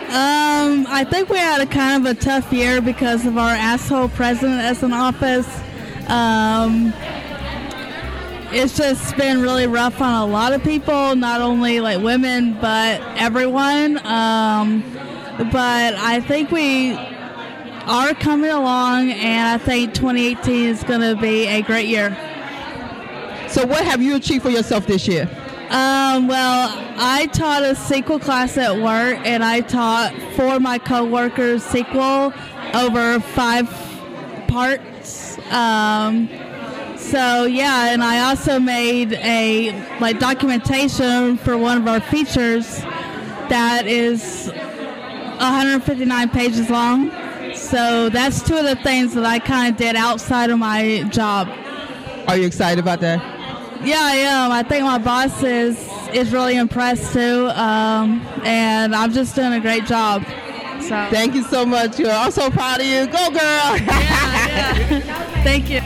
Um, 0.10 0.86
I 0.90 1.08
think 1.10 1.30
we 1.30 1.38
had 1.38 1.62
a 1.62 1.66
kind 1.66 2.06
of 2.06 2.18
a 2.18 2.20
tough 2.20 2.52
year 2.52 2.82
because 2.82 3.26
of 3.26 3.38
our 3.38 3.52
asshole 3.52 4.10
president 4.10 4.60
as 4.60 4.84
an 4.84 4.92
office. 4.92 5.48
Um, 6.10 6.92
it's 8.52 8.76
just 8.76 9.16
been 9.16 9.42
really 9.42 9.68
rough 9.68 10.02
on 10.02 10.22
a 10.22 10.30
lot 10.30 10.52
of 10.52 10.62
people, 10.62 11.16
not 11.16 11.40
only 11.40 11.80
like 11.80 12.04
women, 12.04 12.60
but 12.60 13.00
everyone. 13.16 14.06
Um, 14.06 14.84
but 15.54 15.94
I 15.96 16.20
think 16.20 16.52
we 16.52 16.98
are 17.90 18.14
coming 18.14 18.52
along, 18.52 19.10
and 19.12 19.48
I 19.48 19.58
think 19.58 19.94
2018 19.96 20.70
is 20.70 20.84
going 20.84 21.02
to 21.02 21.20
be 21.20 21.48
a 21.48 21.62
great 21.64 21.88
year. 21.88 22.16
So, 23.50 23.66
what 23.66 23.84
have 23.84 24.02
you 24.02 24.16
achieved 24.16 24.44
for 24.44 24.52
yourself 24.52 24.86
this 24.86 25.08
year? 25.08 25.28
Um, 25.72 26.28
well, 26.28 26.72
I 26.98 27.28
taught 27.34 27.64
a 27.64 27.74
SQL 27.74 28.22
class 28.22 28.58
at 28.58 28.76
work, 28.76 29.20
and 29.26 29.44
I 29.44 29.62
taught 29.62 30.14
for 30.36 30.60
my 30.60 30.78
coworkers 30.78 31.64
SQL 31.64 32.34
over 32.76 33.20
five 33.20 33.68
parts. 34.48 35.38
Um, 35.52 36.30
so 36.98 37.46
yeah, 37.46 37.92
and 37.92 38.04
I 38.04 38.30
also 38.30 38.60
made 38.60 39.14
a 39.14 39.72
like 40.00 40.20
documentation 40.20 41.38
for 41.38 41.58
one 41.58 41.78
of 41.78 41.88
our 41.88 42.00
features 42.00 42.82
that 43.50 43.88
is 43.88 44.48
159 44.48 46.30
pages 46.30 46.70
long. 46.70 47.12
So 47.70 48.10
that's 48.10 48.42
two 48.42 48.58
of 48.58 48.64
the 48.64 48.78
things 48.78 49.14
that 49.14 49.26
I 49.26 49.38
kind 49.38 49.72
of 49.72 49.78
did 49.78 49.96
outside 49.96 50.50
of 50.50 50.58
my 50.58 51.04
job. 51.12 51.48
Are 52.28 52.36
you 52.36 52.48
excited 52.48 52.80
about 52.80 53.00
that? 53.02 53.20
Yeah, 53.86 54.00
I 54.02 54.16
am. 54.16 54.52
I 54.52 54.64
think 54.64 54.84
my 54.84 54.98
boss 54.98 55.44
is 55.44 55.78
is 56.12 56.34
really 56.34 56.58
impressed 56.58 57.14
too, 57.14 57.48
um, 57.50 58.26
and 58.44 58.96
I'm 58.96 59.12
just 59.12 59.36
doing 59.36 59.54
a 59.54 59.60
great 59.60 59.86
job. 59.86 60.24
So 60.82 61.08
Thank 61.12 61.36
you 61.36 61.44
so 61.44 61.64
much. 61.64 62.00
You're 62.00 62.10
I'm 62.10 62.32
so 62.32 62.50
proud 62.50 62.80
of 62.80 62.88
you. 62.88 63.06
Go, 63.06 63.30
girl. 63.30 63.38
yeah, 63.38 64.78
yeah. 64.80 65.44
Thank 65.44 65.70
you. 65.70 65.82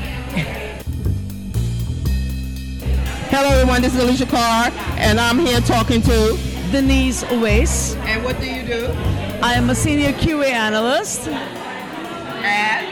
Hello, 3.30 3.50
everyone. 3.50 3.82
This 3.82 3.94
is 3.94 4.02
Alicia 4.02 4.28
Carr, 4.28 4.72
and 5.00 5.20
I'm 5.20 5.38
here 5.38 5.60
talking 5.60 6.02
to 6.04 6.40
Denise 6.72 7.26
Uwais. 7.26 7.98
And 8.06 8.24
what 8.24 8.40
do 8.40 8.50
you 8.50 8.66
do? 8.66 8.86
I 9.42 9.56
am 9.56 9.70
a 9.70 9.76
senior 9.76 10.14
QA 10.14 10.46
analyst. 10.46 11.28
At? 12.44 12.84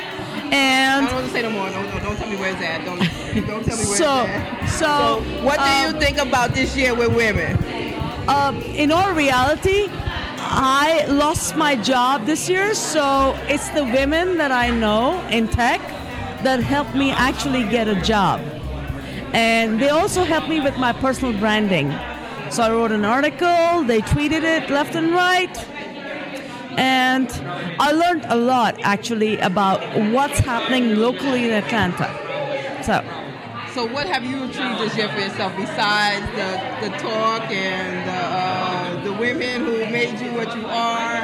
And 0.53 1.05
I 1.05 1.09
don't 1.09 1.15
want 1.15 1.27
to 1.27 1.31
say 1.31 1.41
no 1.41 1.49
more. 1.49 1.69
No, 1.69 1.81
no, 1.81 1.99
don't 1.99 2.17
tell 2.17 2.29
me 2.29 2.35
where 2.37 2.51
it's 2.51 2.61
at. 2.61 2.83
Don't, 2.85 2.99
don't 3.47 3.63
tell 3.65 3.77
me 3.77 3.85
where 3.85 3.97
So- 3.97 4.25
it's 4.27 4.81
at. 4.81 5.19
so, 5.19 5.43
what 5.43 5.59
do 5.59 5.65
um, 5.65 5.93
you 5.95 5.99
think 5.99 6.17
about 6.17 6.53
this 6.53 6.75
year 6.75 6.95
with 6.95 7.15
women? 7.15 7.57
Uh, 8.27 8.53
in 8.75 8.91
all 8.91 9.13
reality, 9.13 9.87
I 10.53 11.05
lost 11.07 11.55
my 11.55 11.75
job 11.75 12.25
this 12.25 12.49
year, 12.49 12.73
so 12.73 13.37
it's 13.47 13.69
the 13.69 13.83
women 13.83 14.37
that 14.37 14.51
I 14.51 14.69
know 14.69 15.25
in 15.27 15.47
tech 15.47 15.79
that 16.43 16.61
helped 16.61 16.95
me 16.95 17.11
actually 17.11 17.63
get 17.69 17.87
a 17.87 17.95
job. 18.01 18.41
And 19.33 19.81
they 19.81 19.89
also 19.89 20.23
helped 20.23 20.49
me 20.49 20.59
with 20.59 20.77
my 20.77 20.91
personal 20.93 21.37
branding. 21.39 21.89
So 22.49 22.63
I 22.63 22.71
wrote 22.71 22.91
an 22.91 23.05
article, 23.05 23.83
they 23.83 24.01
tweeted 24.01 24.43
it 24.43 24.69
left 24.69 24.95
and 24.95 25.11
right. 25.11 25.55
And 26.77 27.29
I 27.79 27.91
learned 27.91 28.25
a 28.27 28.35
lot 28.35 28.79
actually 28.81 29.37
about 29.39 29.81
what's 30.11 30.39
happening 30.39 30.95
locally 30.95 31.45
in 31.45 31.51
Atlanta. 31.51 32.09
So 32.83 33.03
So, 33.73 33.85
what 33.85 34.07
have 34.07 34.23
you 34.25 34.43
achieved 34.43 34.79
this 34.79 34.97
year 34.97 35.07
for 35.09 35.19
yourself 35.19 35.55
besides 35.55 36.25
the, 36.35 36.89
the 36.89 36.97
talk 36.97 37.49
and 37.51 38.07
the, 38.09 38.21
uh, 38.21 39.03
the 39.03 39.13
women 39.13 39.63
who 39.65 39.77
made 39.91 40.19
you 40.19 40.33
what 40.33 40.55
you 40.55 40.65
are? 40.65 41.23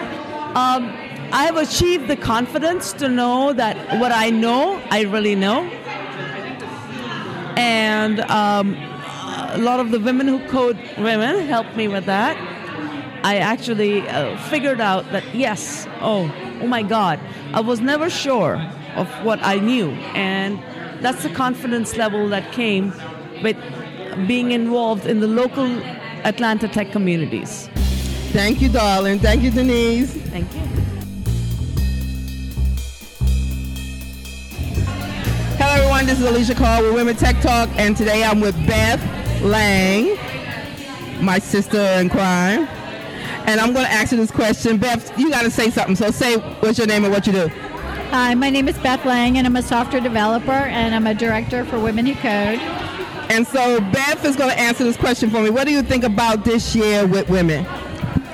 Um, 0.55 0.87
I 1.31 1.43
have 1.43 1.57
achieved 1.57 2.07
the 2.07 2.15
confidence 2.15 2.93
to 2.93 3.09
know 3.09 3.51
that 3.51 3.75
what 3.99 4.13
I 4.13 4.29
know, 4.29 4.81
I 4.89 5.01
really 5.01 5.35
know. 5.35 5.63
And 7.57 8.21
um, 8.21 8.75
a 9.51 9.57
lot 9.57 9.81
of 9.81 9.91
the 9.91 9.99
women 9.99 10.27
who 10.27 10.39
code 10.47 10.77
women 10.97 11.45
helped 11.47 11.75
me 11.75 11.87
with 11.89 12.05
that. 12.05 12.37
I 13.27 13.39
actually 13.39 14.07
uh, 14.07 14.37
figured 14.43 14.79
out 14.79 15.11
that 15.11 15.35
yes, 15.35 15.85
oh, 15.99 16.33
oh 16.61 16.67
my 16.67 16.81
God, 16.81 17.19
I 17.51 17.59
was 17.59 17.81
never 17.81 18.09
sure 18.09 18.55
of 18.95 19.09
what 19.25 19.37
I 19.43 19.55
knew, 19.59 19.89
and 20.15 20.57
that's 21.03 21.23
the 21.23 21.29
confidence 21.31 21.97
level 21.97 22.29
that 22.29 22.53
came 22.53 22.93
with 23.43 23.57
being 24.29 24.53
involved 24.53 25.05
in 25.05 25.19
the 25.19 25.27
local 25.27 25.67
Atlanta 26.23 26.69
tech 26.69 26.93
communities. 26.93 27.69
Thank 28.31 28.61
you, 28.61 28.69
darling. 28.69 29.19
Thank 29.19 29.43
you, 29.43 29.51
Denise. 29.51 30.13
Thank 30.13 30.47
you. 30.53 30.61
Hello, 35.59 35.73
everyone. 35.73 36.05
This 36.05 36.21
is 36.21 36.25
Alicia 36.25 36.55
Carr 36.55 36.81
with 36.81 36.93
Women 36.93 37.17
Tech 37.17 37.41
Talk, 37.41 37.67
and 37.75 37.97
today 37.97 38.23
I'm 38.23 38.39
with 38.39 38.55
Beth 38.65 39.03
Lang, 39.41 40.17
my 41.21 41.39
sister 41.39 41.81
in 41.99 42.07
crime. 42.09 42.69
And 43.47 43.61
I'm 43.61 43.71
going 43.71 43.85
to 43.85 43.91
ask 43.91 44.11
you 44.11 44.17
this 44.17 44.29
question. 44.29 44.77
Beth, 44.77 45.17
you 45.17 45.29
got 45.29 45.43
to 45.43 45.49
say 45.49 45.69
something. 45.69 45.95
So 45.95 46.11
say 46.11 46.35
what's 46.35 46.77
your 46.77 46.85
name 46.85 47.05
and 47.05 47.13
what 47.13 47.25
you 47.25 47.31
do. 47.31 47.47
Hi, 47.47 48.35
my 48.35 48.49
name 48.49 48.67
is 48.67 48.77
Beth 48.79 49.05
Lang, 49.05 49.37
and 49.37 49.47
I'm 49.47 49.55
a 49.55 49.61
software 49.61 50.01
developer, 50.01 50.51
and 50.51 50.93
I'm 50.93 51.07
a 51.07 51.13
director 51.13 51.63
for 51.63 51.79
Women 51.79 52.05
Who 52.05 52.13
Code. 52.15 52.59
And 53.29 53.47
so 53.47 53.79
Beth 53.79 54.25
is 54.25 54.35
going 54.35 54.49
to 54.49 54.59
answer 54.59 54.83
this 54.83 54.97
question 54.97 55.29
for 55.29 55.41
me. 55.41 55.49
What 55.49 55.65
do 55.65 55.71
you 55.71 55.81
think 55.81 56.03
about 56.03 56.43
this 56.43 56.75
year 56.75 57.07
with 57.07 57.29
women? 57.29 57.65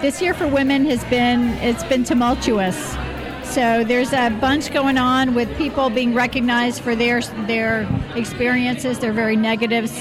This 0.02 0.20
year 0.20 0.34
for 0.34 0.48
women 0.48 0.86
has 0.86 1.04
been 1.06 1.50
it's 1.60 1.84
been 1.84 2.04
tumultuous. 2.04 2.96
So 3.44 3.84
there's 3.84 4.14
a 4.14 4.30
bunch 4.42 4.74
going 4.74 4.98
on 4.98 5.36
with 5.36 5.56
people 5.58 5.90
being 5.92 6.14
recognized 6.14 6.82
for 6.82 6.96
their 6.96 7.22
their 7.46 7.88
experiences, 8.16 9.00
their 9.00 9.14
very 9.14 9.36
negative 9.36 9.92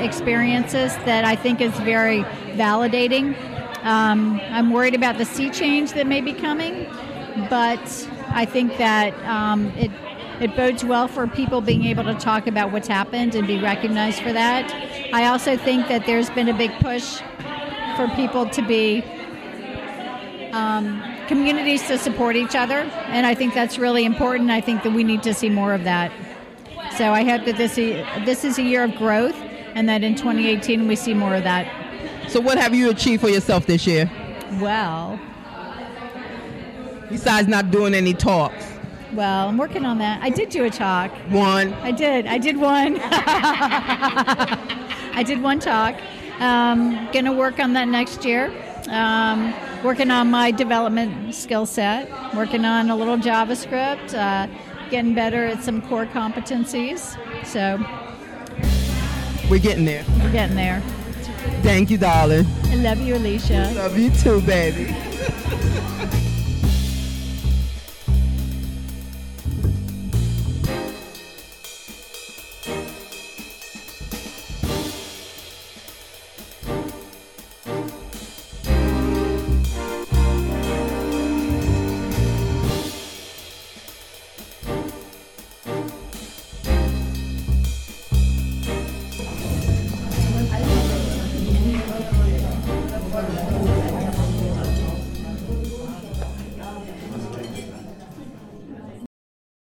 experiences 0.00 0.94
that 1.04 1.24
I 1.24 1.36
think 1.36 1.60
is 1.60 1.72
very 1.80 2.22
validating. 2.54 3.34
Um, 3.82 4.40
I'm 4.50 4.72
worried 4.72 4.94
about 4.94 5.18
the 5.18 5.24
sea 5.24 5.50
change 5.50 5.92
that 5.92 6.06
may 6.06 6.20
be 6.20 6.32
coming, 6.32 6.84
but 7.50 8.08
I 8.30 8.44
think 8.44 8.76
that 8.78 9.14
um, 9.24 9.66
it 9.76 9.90
it 10.40 10.54
bodes 10.54 10.84
well 10.84 11.08
for 11.08 11.26
people 11.26 11.62
being 11.62 11.84
able 11.84 12.04
to 12.04 12.14
talk 12.14 12.46
about 12.46 12.70
what's 12.70 12.88
happened 12.88 13.34
and 13.34 13.46
be 13.46 13.58
recognized 13.58 14.20
for 14.22 14.34
that. 14.34 14.70
I 15.14 15.26
also 15.28 15.56
think 15.56 15.88
that 15.88 16.04
there's 16.04 16.28
been 16.30 16.48
a 16.48 16.54
big 16.54 16.72
push 16.78 17.20
for 17.96 18.06
people 18.14 18.46
to 18.50 18.60
be 18.60 19.02
um, 20.52 21.02
communities 21.26 21.86
to 21.86 21.96
support 21.96 22.36
each 22.36 22.54
other, 22.54 22.80
and 23.08 23.26
I 23.26 23.34
think 23.34 23.54
that's 23.54 23.78
really 23.78 24.04
important. 24.04 24.50
I 24.50 24.60
think 24.60 24.82
that 24.82 24.92
we 24.92 25.04
need 25.04 25.22
to 25.22 25.32
see 25.32 25.48
more 25.48 25.72
of 25.72 25.84
that. 25.84 26.12
So 26.96 27.12
I 27.12 27.24
hope 27.24 27.44
that 27.46 27.56
this 27.56 27.76
this 27.76 28.44
is 28.44 28.58
a 28.58 28.62
year 28.62 28.84
of 28.84 28.94
growth, 28.96 29.36
and 29.74 29.88
that 29.88 30.02
in 30.02 30.14
2018 30.14 30.86
we 30.86 30.96
see 30.96 31.14
more 31.14 31.34
of 31.34 31.44
that. 31.44 31.85
So 32.36 32.42
what 32.42 32.58
have 32.58 32.74
you 32.74 32.90
achieved 32.90 33.22
for 33.22 33.30
yourself 33.30 33.64
this 33.64 33.86
year? 33.86 34.10
Well, 34.60 35.18
besides 37.08 37.48
not 37.48 37.70
doing 37.70 37.94
any 37.94 38.12
talks. 38.12 38.74
Well, 39.14 39.48
I'm 39.48 39.56
working 39.56 39.86
on 39.86 39.96
that. 40.00 40.22
I 40.22 40.28
did 40.28 40.50
do 40.50 40.64
a 40.64 40.70
talk. 40.70 41.10
One. 41.30 41.72
I 41.72 41.92
did. 41.92 42.26
I 42.26 42.36
did 42.36 42.58
one. 42.58 42.98
I 45.14 45.24
did 45.26 45.40
one 45.40 45.60
talk. 45.60 45.96
Um, 46.38 47.08
gonna 47.10 47.32
work 47.32 47.58
on 47.58 47.72
that 47.72 47.88
next 47.88 48.22
year. 48.22 48.52
Um, 48.90 49.54
working 49.82 50.10
on 50.10 50.30
my 50.30 50.50
development 50.50 51.34
skill 51.34 51.64
set. 51.64 52.10
Working 52.34 52.66
on 52.66 52.90
a 52.90 52.96
little 52.96 53.16
JavaScript. 53.16 54.12
Uh, 54.12 54.46
getting 54.90 55.14
better 55.14 55.46
at 55.46 55.62
some 55.62 55.80
core 55.80 56.04
competencies. 56.04 57.16
So. 57.46 57.78
We're 59.50 59.58
getting 59.58 59.86
there. 59.86 60.04
We're 60.22 60.32
getting 60.32 60.56
there. 60.56 60.82
Thank 61.62 61.90
you, 61.90 61.98
darling. 61.98 62.46
I 62.64 62.76
love 62.76 63.00
you, 63.00 63.16
Alicia. 63.16 63.72
Love 63.74 63.98
you 63.98 64.10
too, 64.10 64.40
baby. 64.42 64.94